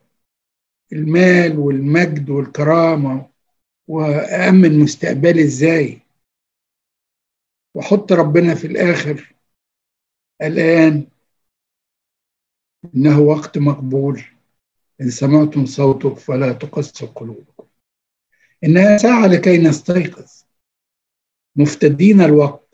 [0.92, 3.30] المال والمجد والكرامة
[3.88, 6.00] وامن مستقبلي إزاي.
[7.74, 9.34] وحط ربنا في الآخر
[10.42, 11.06] الآن
[12.94, 14.22] إنه وقت مقبول.
[15.00, 17.66] إن سمعتم صوته فلا تقسوا قلوبكم.
[18.64, 20.44] إنها ساعة لكي نستيقظ
[21.56, 22.65] مفتدين الوقت.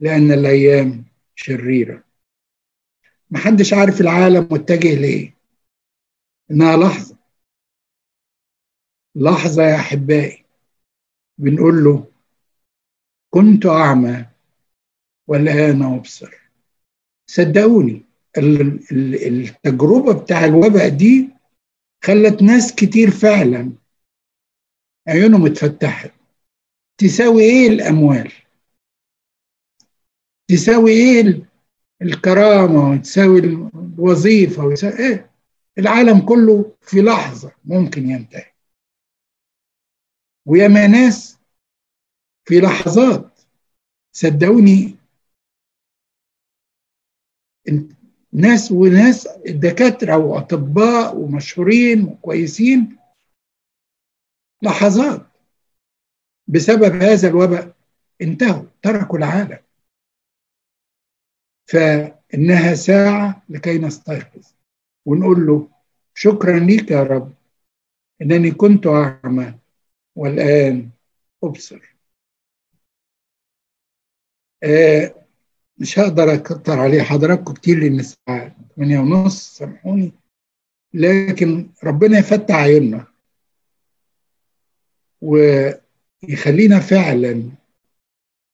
[0.00, 2.04] لأن الأيام شريرة.
[3.30, 5.34] محدش عارف العالم متجه لإيه.
[6.50, 7.16] إنها لحظة.
[9.14, 10.44] لحظة يا أحبائي.
[11.38, 12.06] بنقول له
[13.30, 14.26] كنت أعمى
[15.26, 16.34] والآن أبصر.
[17.26, 18.02] صدقوني
[19.22, 21.28] التجربة بتاع الوباء دي
[22.04, 23.72] خلت ناس كتير فعلا
[25.08, 26.12] عيونهم اتفتحت
[26.98, 28.32] تساوي إيه الأموال؟
[30.48, 31.48] تساوي إيه
[32.02, 35.30] الكرامة وتساوي الوظيفة وتساوي إيه؟
[35.78, 38.52] العالم كله في لحظة ممكن ينتهي.
[40.46, 41.38] وياما ناس
[42.44, 43.40] في لحظات
[44.12, 44.96] صدقوني
[48.32, 52.96] ناس وناس دكاترة وأطباء ومشهورين وكويسين
[54.62, 55.26] لحظات
[56.46, 57.76] بسبب هذا الوباء
[58.22, 59.58] انتهوا تركوا العالم.
[61.68, 64.46] فإنها ساعة لكي نستيقظ.
[65.06, 65.68] ونقول له
[66.14, 67.32] شكرا ليك يا رب
[68.22, 69.54] إنني كنت أعمى
[70.16, 70.90] والآن
[71.44, 71.96] أبصر.
[74.62, 75.14] آه
[75.78, 77.02] مش هقدر أكتر عليه.
[77.02, 80.12] حضراتكم كتير لأن الساعة 8 ونص سامحوني.
[80.94, 83.06] لكن ربنا يفتح عيوننا
[85.22, 87.50] ويخلينا فعلا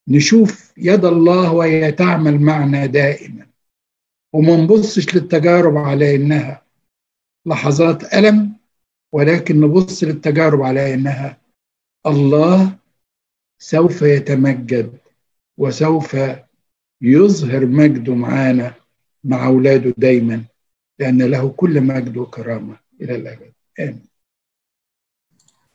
[0.09, 3.47] نشوف يد الله وهي تعمل معنا دائما.
[4.33, 6.63] وما نبصش للتجارب على إنها
[7.47, 8.53] لحظات ألم
[9.13, 11.41] ولكن نبص للتجارب على إنها
[12.07, 12.79] الله
[13.59, 14.99] سوف يتمجد
[15.59, 16.17] وسوف
[17.03, 18.75] يظهر مجده معانا
[19.25, 20.45] مع أولاده دايما
[20.99, 23.53] لأن له كل مجد وكرامة إلى الأبد.
[23.81, 24.14] آمين.